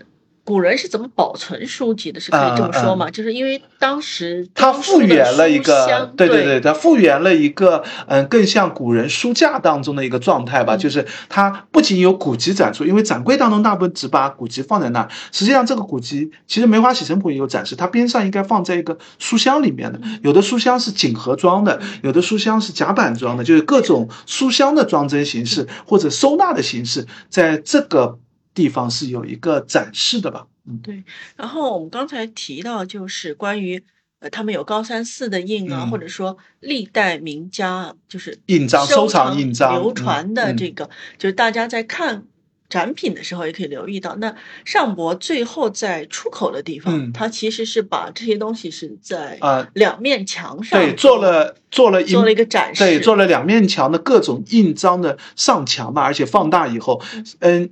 [0.47, 2.21] 古人是怎么保存书籍的？
[2.21, 3.11] 是可以这么说吗？
[3.11, 10.77] 就是因为当时他复原了一个，对对对，他复原了一个，嗯，更像古人书架当中的一个状态吧。
[10.77, 19.99] 就是它不仅有古籍展出，因为展柜当中大部分只把古籍放在那，实际上这个古籍其实梅花洗尘谱也有展示，它边上应该放在一个书箱里面的。
[20.23, 28.17] 有的书箱是锦盒装的，有的书箱是夹板装的，就是各种书箱的装帧形式或者收纳的形式，在这个。
[28.57, 30.47] 地方是有一个展示的吧？
[30.65, 31.03] 嗯，对。
[31.35, 33.83] 然后我们刚才提到，就是关于
[34.19, 40.89] 呃，他们有高三寺的印啊，或者说历代名家就是印章收藏印章流传的这个，
[41.19, 42.23] 就是大家在看
[42.67, 44.15] 展品的时候也可以留意到。
[44.15, 44.35] 那
[44.65, 56.99] 上博最后在出口的地方，它其实是把这些东西是在啊两面墙上对做了做了做了一个展示，对做了两面墙的各种印章的上墙嘛，而且放大以后，
[57.39, 57.69] 嗯。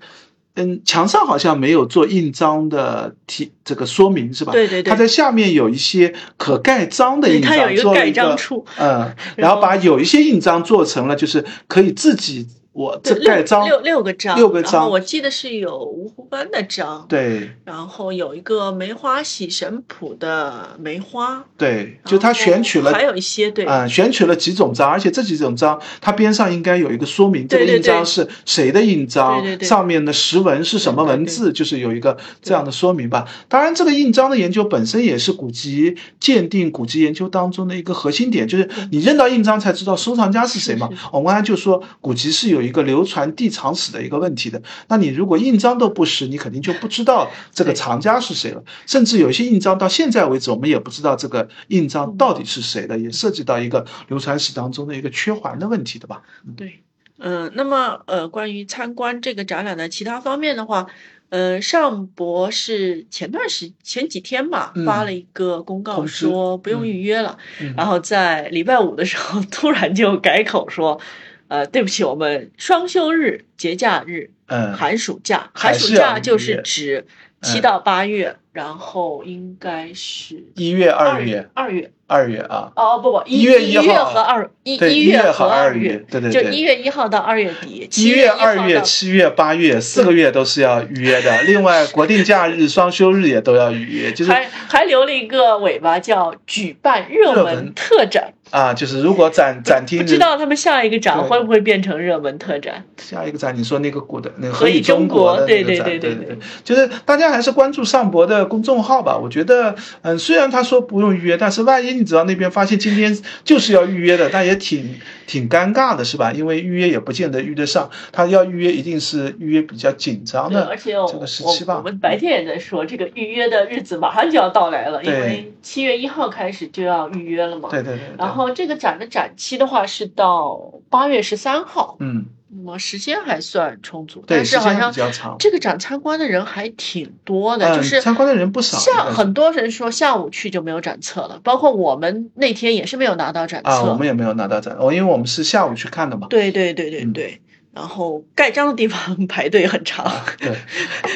[0.55, 4.51] 嗯，墙上好像没有做印章的提，这个说明是吧？
[4.51, 4.89] 对对对。
[4.89, 8.37] 它在下面有一些可盖章的印章，做了一个
[8.77, 12.47] 嗯，然后把有一些印章做成了，就是可以自己。
[12.75, 33.25] 我这盖章六六个章，六个章，我记得是有芜湖湾的章，对，然后有一个梅花喜神谱的梅花，对，就他选取了，还有一些对，嗯，选取了几种章，而且这几种章它边上应该有一个说明，这个印章是谁的印章，上面的石纹是什么文字，就是有一个这样的说明吧。
[33.47, 40.89] 当然，这个印章的研究本身也是古籍鉴定、古籍研究当中的一个核心点，就是你认到印章才知道收藏家是谁嘛。
[41.13, 42.64] 我们刚才就说古籍是有。
[42.65, 48.63] 一个流传地藏史的一个问题的，那你如果印章都不识，你肯定就不知道这个藏家是谁了。
[48.85, 56.23] 甚至有些印章到现在为止，我们也不知道这个印章到底是谁的，也涉及到一个流传史当中的一个缺环的问题的吧？
[56.57, 56.81] 对，
[57.19, 60.87] 嗯，那么呃，关于参观这个展览的其他方面的话，
[61.29, 64.85] 呃，上博是前段时前几天吧，嗯。
[64.85, 67.73] 发了一个公告说不用预约了，嗯。
[67.75, 70.99] 然后在礼拜五的时候突然就改口说，
[71.47, 77.05] 呃，对不起，我们双休日、节假日、嗯，寒暑假，寒暑假就是指
[77.41, 81.91] 七嗯到八月，然后应该是一月、二月、二月。
[82.07, 91.41] 二月啊，哦不不，一一月一一号和二一对一一月和和二二月对对就对一月一号到二月底，一月、二月、到七月、八月四个月都是要预约的。
[91.41, 98.31] 另外，国定假日、双休日也都要预约，就是还还留了一个尾巴，叫举办热门特展。
[98.55, 102.81] 啊，就是如果展展厅不知道他们下一个展对会不会变成热门特展？
[102.95, 109.17] 下一个展，你说那个古的那个何以以中中国的那个对对展对对对对就是大家还是关注上博的公众号吧。
[109.17, 114.95] 我觉得，嗯，虽然他说不用预约，但是万一你知道那边发现今天就是要预约的，但也挺
[115.27, 116.31] 挺尴尬的，是吧？
[116.31, 121.81] 因为预约也不见得预得上，他要预约一定是预约比较紧张对，的而且我这个时我期吧我。
[121.81, 127.69] 们白天也在说，这个预约的日子马上就要到来了，因为七月一号开始就要预约了嘛。
[127.69, 128.15] 对对对对。
[128.17, 134.93] 然后这个展的展期的话是到八月十三号，嗯，那么时间还算充足，但是好像。
[135.39, 138.77] 这个展参观的人还挺多的，嗯，就是参观的人不少。
[138.77, 143.69] 下应该是很多人说下午去就没有展册了，包括我们那天也是没有拿到展册。
[143.69, 146.27] 啊，我们也没有拿到展，哦，因为我们是下午去看的嘛。
[146.29, 147.41] 对对对对嗯对，
[147.73, 150.09] 然后盖章的地方 排队很长。
[150.37, 150.55] 对，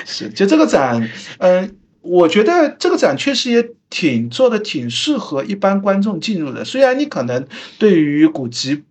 [0.06, 1.10] 是就这个展，
[1.40, 6.66] 嗯、我觉得这个展确实也挺做的挺适合一般观众进入的。
[6.66, 8.84] 虽然你可能对于古籍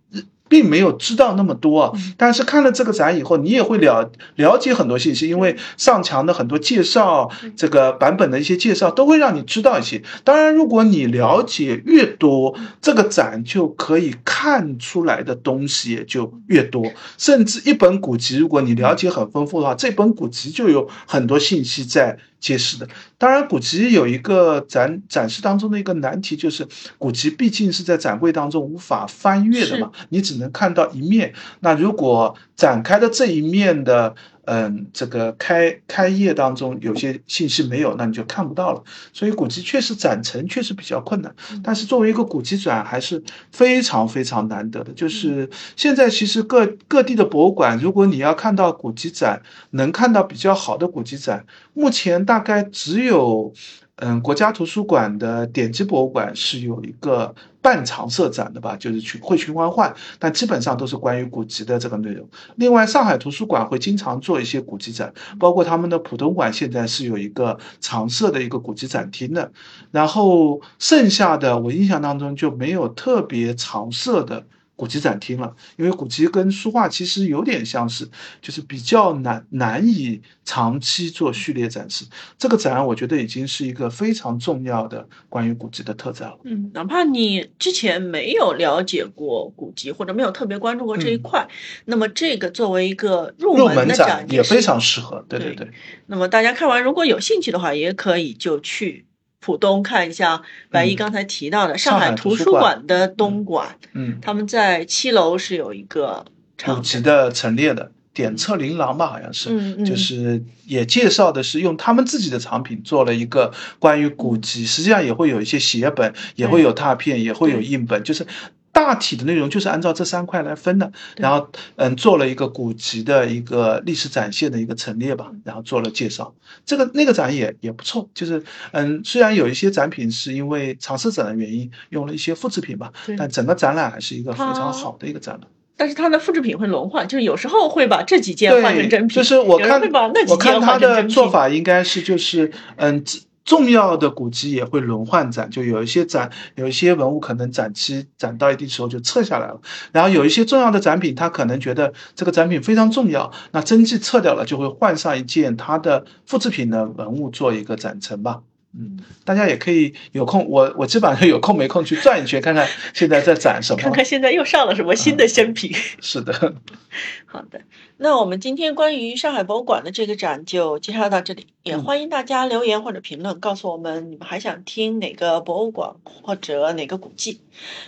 [0.49, 10.01] 并没有知道那么多啊，但是看了这个展以后，你也会了了解很多信息，因为上墙的很多介绍，这个版本的一些介绍都会让你知道一些。
[10.23, 16.83] 当然，如果你了解越多，这个展就可以看出来的东西也就越多。
[17.17, 22.87] 甚至一本古籍，如果你了解很丰富的话，这本古籍就有很多信息在揭示的。
[23.17, 26.67] 当然，古籍有一个展展示当中的一个难题，就是
[26.97, 31.33] 古籍毕竟是在展柜当中无法翻阅的嘛，你只能看到一面。
[31.59, 34.15] 那如果展开的这一面的，
[34.51, 38.83] 嗯，这个开开业当中有些信息没有，那你就看不到了。
[39.13, 41.31] 所以古籍确实展陈确实比较困难，
[41.63, 43.21] 但是作为一个古籍展还是
[43.51, 44.91] 非常非常难得的。
[44.93, 49.39] 就是现在其实各各地的博物馆，如果你要看到古籍展，
[49.71, 51.45] 能看到比较好的古籍展，
[51.75, 53.53] 目前大概只有。
[54.01, 62.25] 嗯，国家图书馆的典籍博物馆是有一个半常设展的吧，就是去会循环换，但基本上都是关于古籍的这个内容。
[62.55, 69.51] 另外，上海图书馆会经常做一些古籍展，包括他们的浦东馆现在是有一个常设的一个古籍展厅的。
[69.91, 74.45] 然后剩下的，我印象当中就没有特别常设的。
[74.79, 78.09] 古籍展厅了，因为古籍跟书画其实有点相似，
[78.41, 82.05] 就是比较难难以长期做序列展示。
[82.37, 86.39] 这个展我觉得已经是一个非常重要的关于古籍的特展了。
[86.45, 91.45] 嗯，哪怕你之前没有了解过古籍，或者没有特别关注过这一块，
[91.83, 95.25] 那么这个作为一个入入门门的展也非常适合。
[95.27, 95.71] 对对对对，
[96.05, 99.05] 那么大家看完，如果有兴趣的话，也可以就去
[99.41, 102.61] 浦东看一下白毅嗯刚才提到的上海图书馆。
[102.61, 106.25] 馆的东馆，嗯，他们在七楼是有一个
[106.65, 109.49] 古籍的陈列的点册琳琅吧，好像是。
[109.51, 118.27] 嗯嗯，就是也介绍的是用他们自己的藏品做了一个关于古籍，实际上也会有一些写本，也会有拓片，也会有印本，就是
[118.71, 120.91] 大体的内容就是按照这三块来分的。
[121.17, 126.33] 然后嗯，做了一个古籍的一个历史展现的一个陈列吧，然后做了介绍。
[126.65, 135.47] 这个那个展也也不错，就是嗯，虽然有一些展品是因为尝试展的原因用了一些复制品吧，但整个展览还是一个非常好的一个展览。
[135.75, 141.03] 但是它的复制品会轮换，就是有时候会把这几件换成真品，就是我看会把那几我看件他的。
[141.03, 143.03] 做法应该是就是嗯。
[143.45, 149.59] 重要的古籍也会轮换展，就有一些展，有一些文物可能展期展到一定时候就撤下来了，
[149.91, 158.41] 然后有一些重要的展品，他可能觉得这个展品非常重要，那真迹撤掉了，就会换上一件他的复制品的文物做一个展陈吧。
[158.71, 163.81] 嗯，大家也可以有空，我我基本上有空没空去转一圈，看看现在在展什么。
[163.81, 165.73] 看看现在又上了什么新的新品。
[165.99, 166.31] 是的，
[167.25, 167.61] 好的，
[167.97, 177.41] 那我们今天关于上海博物馆的这个展就介绍到这里，也嗯欢迎大家留言或者评论告诉我们你们还想听哪个博物馆或者哪个古迹，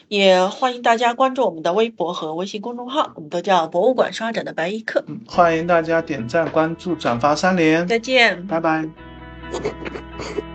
[0.08, 5.04] 也欢迎大家关注我们的微博和微信公众号，我们都叫博物馆刷展的白衣客。
[5.08, 8.48] 嗯，欢迎大家点赞、关注、转发三连，再见。
[8.48, 8.90] 拜拜。